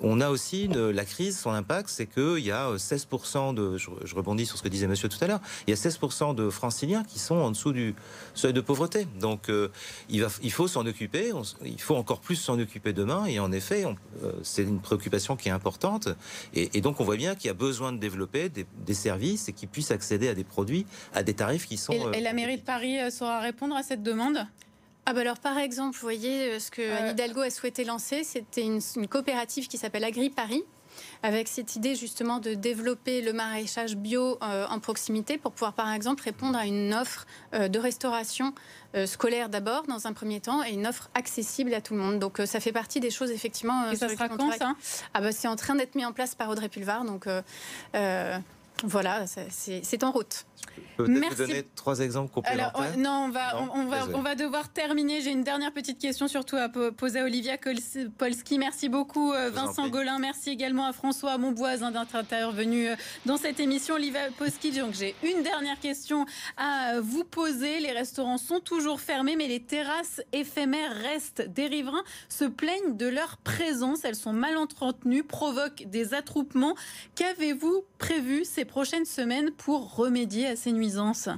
on 0.03 0.21
a 0.21 0.31
aussi 0.31 0.69
la 0.69 1.05
crise, 1.05 1.39
son 1.39 1.51
impact, 1.51 1.89
c'est 1.89 2.07
qu'il 2.07 2.45
y 2.45 2.51
a 2.51 2.75
16% 2.75 3.55
de, 3.55 3.77
je, 3.77 4.15
rebondis 4.15 4.47
sur 4.47 4.59
ce 4.59 4.63
que 4.63 4.69
disait 4.69 4.87
monsieur 4.87 5.09
tout 5.09 5.19
à 5.21 5.27
l'heure, 5.27 5.41
il 5.67 5.71
y 5.71 5.73
a 5.73 5.77
16% 5.77 6.35
de 6.35 6.51
franciliens 6.51 7.05
qui 7.05 7.19
sont 7.19 7.37
en 7.37 7.51
dessous 7.51 7.73
du 7.73 7.95
seuil 8.35 8.53
de 8.53 8.61
pauvreté. 8.61 9.07
Donc 9.21 9.49
euh, 9.49 9.69
il, 10.09 10.23
va, 10.23 10.29
il 10.43 10.53
faut 10.53 10.69
s'en 10.69 10.87
occuper, 10.87 11.33
il 11.65 11.81
faut 11.81 11.97
encore 11.97 12.21
plus 12.21 12.37
s'en 12.37 12.59
occuper 12.59 12.93
demain, 12.93 13.27
et 13.27 13.39
en 13.39 13.53
effet, 13.53 13.85
euh, 14.23 14.33
c'est 14.43 14.63
une 14.63 14.81
préoccupation 14.81 15.37
qui 15.37 15.49
est 15.49 15.53
importante, 15.53 16.09
et, 16.55 16.81
donc 16.81 17.01
on 17.01 17.05
voit 17.05 17.17
bien 17.17 17.35
qu'il 17.35 17.49
y 17.49 17.51
a 17.51 17.55
besoin 17.55 17.93
de 17.93 17.99
développer 17.99 18.49
des, 18.49 18.95
services 18.95 19.49
et 19.49 19.53
qu'ils 19.53 19.69
puissent 19.69 19.91
accéder 19.91 20.29
à 20.29 20.35
des 20.35 20.45
produits 20.45 20.87
à 21.15 21.23
des 21.23 21.35
tarifs 21.35 21.67
qui 21.67 21.77
sont... 21.77 21.93
Et, 21.93 22.19
et 22.19 22.21
la 22.21 22.33
mairie 22.33 22.57
de 22.57 22.63
Paris 22.63 22.99
saura 23.11 23.41
répondre 23.41 23.77
à 23.77 23.83
cette 23.83 24.03
demande? 24.03 24.47
Ah 25.09 25.15
bah 25.15 25.23
alors 25.23 25.39
par 25.39 25.57
exemple, 25.57 25.95
vous 25.95 26.03
voyez, 26.03 26.51
euh, 26.51 26.59
ce 26.59 26.71
que 26.71 26.83
Anne 26.83 27.13
Hidalgo 27.13 27.41
a 27.41 27.49
souhaité 27.49 27.83
lancer, 27.83 28.25
c'était 28.25 28.61
une, 28.61 29.09
coopérative 29.09 29.67
qui 29.67 29.79
s'appelle 29.79 30.05
Agri 30.05 30.29
Paris 30.29 30.63
avec 31.23 31.49
cette 31.49 31.77
idée 31.77 31.95
justement 31.95 32.41
de 32.41 32.53
développer 32.53 33.23
le 33.23 33.33
maraîchage 33.33 33.97
bio 33.97 34.37
euh, 34.43 34.67
en 34.69 34.81
proximité 34.81 35.39
pour 35.39 35.53
pouvoir 35.53 35.73
par 35.73 35.91
exemple 35.93 36.25
répondre 36.25 36.59
à 36.59 36.67
une 36.67 36.93
offre 36.93 37.27
euh, 37.55 37.69
de 37.69 37.79
restauration 37.79 38.53
scolaire 39.07 39.49
d'abord 39.49 39.85
dans 39.85 40.07
un 40.07 40.13
premier 40.13 40.41
temps 40.41 40.63
et 40.63 40.73
une 40.73 40.87
offre 40.87 41.09
accessible 41.15 41.73
à 41.73 41.81
tout 41.81 41.95
le 41.95 42.01
monde. 42.01 42.19
Donc 42.19 42.41
ça 42.45 42.61
fait 42.61 42.73
partie 42.73 43.01
des 43.01 43.11
choses 43.11 43.31
effectivement. 43.31 43.91
et 43.91 43.97
ça 43.97 44.09
sera 44.11 44.29
quand 44.29 44.53
ça? 44.53 44.75
Ah 45.15 45.21
bah, 45.21 45.33
C'est 45.33 45.49
en 45.49 45.57
train 45.57 45.75
d'être 45.75 45.95
mis 45.95 46.05
en 46.05 46.13
place 46.13 46.35
par 46.35 46.51
Audrey 46.51 46.69
Pulvar. 46.69 47.05
Donc 47.05 47.29
voilà, 48.85 49.25
c'est 49.27 50.05
en 50.05 50.11
route. 50.11 50.45
Peut-être 50.97 51.29
vous 51.31 51.35
donner 51.35 51.65
trois 51.75 52.01
exemples 52.01 52.33
complémentaires. 52.33 52.73
Alors, 52.75 52.97
non, 52.97 53.27
on 53.27 53.31
va, 53.31 53.63
on, 53.75 53.87
va, 53.87 54.07
on 54.15 54.23
va 54.23 54.35
devoir 54.35 54.69
terminer. 54.73 55.21
J'ai 55.21 55.31
une 55.31 55.45
dernière 55.45 55.73
petite 55.73 55.99
question, 55.99 56.29
surtout 56.29 56.57
à 56.57 56.69
poser 56.69 57.21
à 57.21 57.25
Olivia 57.25 57.57
Polski. 58.19 58.59
Merci 58.59 58.89
beaucoup, 58.89 59.33
euh, 59.33 59.51
Vincent 59.51 59.89
Golin. 59.89 60.19
Merci 60.19 60.51
également 60.51 60.87
à 60.87 60.93
François 60.93 61.39
Monboise 61.39 61.81
d'être 61.81 62.17
intervenu 62.17 62.89
euh, 62.89 62.97
dans 63.27 63.37
cette 63.37 63.61
émission. 63.61 63.95
Olivia 63.95 64.31
Polski, 64.37 64.73
donc 64.73 64.95
j'ai 64.95 65.15
une 65.23 65.43
dernière 65.43 65.79
question 65.81 66.27
à 66.57 67.01
vous 67.01 67.25
poser. 67.25 67.81
Les 67.81 67.93
restaurants 67.93 68.39
sont 68.39 68.61
toujours 68.61 69.01
fermés, 69.01 69.37
mais 69.37 69.47
les 69.47 69.61
terrasses 69.61 70.21
éphémères 70.33 70.95
restent. 70.95 71.43
Des 71.43 71.67
riverains 71.67 72.05
se 72.29 72.45
plaignent 72.45 72.97
de 72.97 73.07
leur 73.07 73.37
présence. 73.39 74.05
Elles 74.05 74.15
sont 74.15 74.33
mal 74.33 74.57
entretenues, 74.57 75.25
provoquent 75.25 75.85
des 75.87 76.15
attroupements. 76.15 76.75
Qu'avez-vous 77.15 77.85
prévu 77.99 78.45
ces 78.45 78.65
prochaines 78.65 79.05
semaines 79.05 79.51
pour 79.51 79.97
remédier 79.97 80.47
à 80.47 80.57
ces 80.57 80.68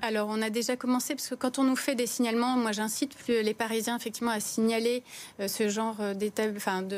Alors, 0.02 0.28
on 0.30 0.40
a 0.42 0.50
déjà 0.50 0.76
commencé 0.76 1.14
parce 1.14 1.28
que 1.28 1.34
quand 1.34 1.58
on 1.58 1.64
nous 1.64 1.76
fait 1.76 1.94
des 1.94 2.06
signalements, 2.06 2.56
moi 2.56 2.72
j'incite 2.72 3.16
les 3.28 3.54
Parisiens 3.54 3.96
effectivement 3.96 4.30
à 4.30 4.40
signaler 4.40 5.02
euh, 5.40 5.48
ce 5.48 5.68
genre 5.68 5.96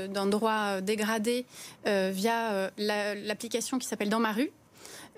d'endroits 0.08 0.80
dégradés 0.80 1.46
via 1.84 2.70
l'application 2.78 3.78
qui 3.78 3.86
s'appelle 3.86 4.08
Dans 4.08 4.20
ma 4.20 4.32
rue. 4.32 4.50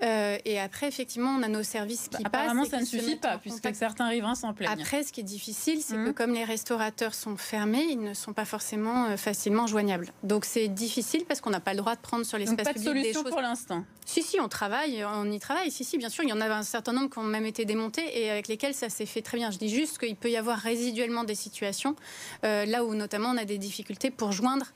Euh, 0.03 0.37
et 0.43 0.59
après, 0.59 0.87
effectivement, 0.87 1.29
on 1.39 1.43
a 1.43 1.47
nos 1.47 1.63
services 1.63 2.09
qui 2.09 2.23
bah, 2.23 2.29
passent. 2.29 2.41
Apparemment, 2.41 2.65
ça 2.65 2.79
ne 2.79 2.85
suffit 2.85 3.15
pas, 3.15 3.37
puisque 3.37 3.73
certains 3.73 4.07
riverains 4.07 4.35
s'en 4.35 4.53
plaignent. 4.53 4.71
Après, 4.71 5.03
ce 5.03 5.13
qui 5.13 5.21
est 5.21 5.23
difficile, 5.23 5.81
c'est 5.81 5.95
que 5.95 6.09
mmh. 6.09 6.13
comme 6.13 6.33
les 6.33 6.43
restaurateurs 6.43 7.13
sont 7.13 7.37
fermés, 7.37 7.85
ils 7.89 8.01
ne 8.01 8.13
sont 8.13 8.33
pas 8.33 8.45
forcément 8.45 9.05
euh, 9.05 9.17
facilement 9.17 9.67
joignables. 9.67 10.11
Donc, 10.23 10.45
c'est 10.45 10.67
difficile 10.67 11.23
parce 11.25 11.39
qu'on 11.39 11.49
n'a 11.49 11.61
pas 11.61 11.71
le 11.71 11.77
droit 11.77 11.95
de 11.95 12.01
prendre 12.01 12.25
sur 12.25 12.37
l'espace 12.37 12.67
public 12.67 12.83
pas 12.83 12.91
de 12.91 12.97
solution 12.99 13.23
pour 13.23 13.41
l'instant. 13.41 13.85
Si, 14.05 14.21
si, 14.21 14.39
on 14.39 14.49
travaille, 14.49 15.03
on 15.05 15.31
y 15.31 15.39
travaille. 15.39 15.71
Si, 15.71 15.83
si, 15.83 15.97
bien 15.97 16.09
sûr, 16.09 16.23
il 16.23 16.29
y 16.29 16.33
en 16.33 16.41
a 16.41 16.47
un 16.47 16.63
certain 16.63 16.93
nombre 16.93 17.09
qui 17.09 17.19
ont 17.19 17.23
même 17.23 17.45
été 17.45 17.65
démontés 17.65 18.21
et 18.21 18.29
avec 18.29 18.47
lesquels 18.47 18.73
ça 18.73 18.89
s'est 18.89 19.05
fait 19.05 19.21
très 19.21 19.37
bien. 19.37 19.49
Je 19.49 19.57
dis 19.57 19.69
juste 19.69 19.97
qu'il 19.97 20.15
peut 20.15 20.29
y 20.29 20.37
avoir 20.37 20.57
résiduellement 20.59 21.23
des 21.23 21.35
situations 21.35 21.95
euh, 22.43 22.65
là 22.65 22.83
où, 22.83 22.93
notamment, 22.93 23.29
on 23.29 23.37
a 23.37 23.45
des 23.45 23.57
difficultés 23.57 24.11
pour 24.11 24.31
joindre 24.31 24.67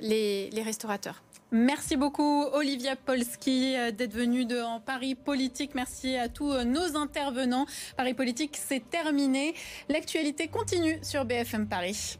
les, 0.00 0.50
les 0.50 0.62
restaurateurs. 0.62 1.22
Merci 1.50 1.96
beaucoup 1.96 2.44
Olivia 2.52 2.94
Polski 2.94 3.74
euh, 3.74 3.90
d'être 3.90 4.12
venue 4.12 4.44
de, 4.44 4.60
Paris 4.84 5.14
Politique. 5.14 5.74
Merci 5.74 6.14
à 6.16 6.28
tous 6.28 6.52
euh, 6.52 6.64
nos 6.64 6.94
intervenants. 6.94 7.64
Paris 7.96 8.12
Politique, 8.12 8.58
c'est 8.62 8.90
terminé. 8.90 9.54
L'actualité 9.88 10.48
continue 10.48 10.98
sur 11.02 11.24
BFM 11.24 11.66
Paris. 11.66 12.18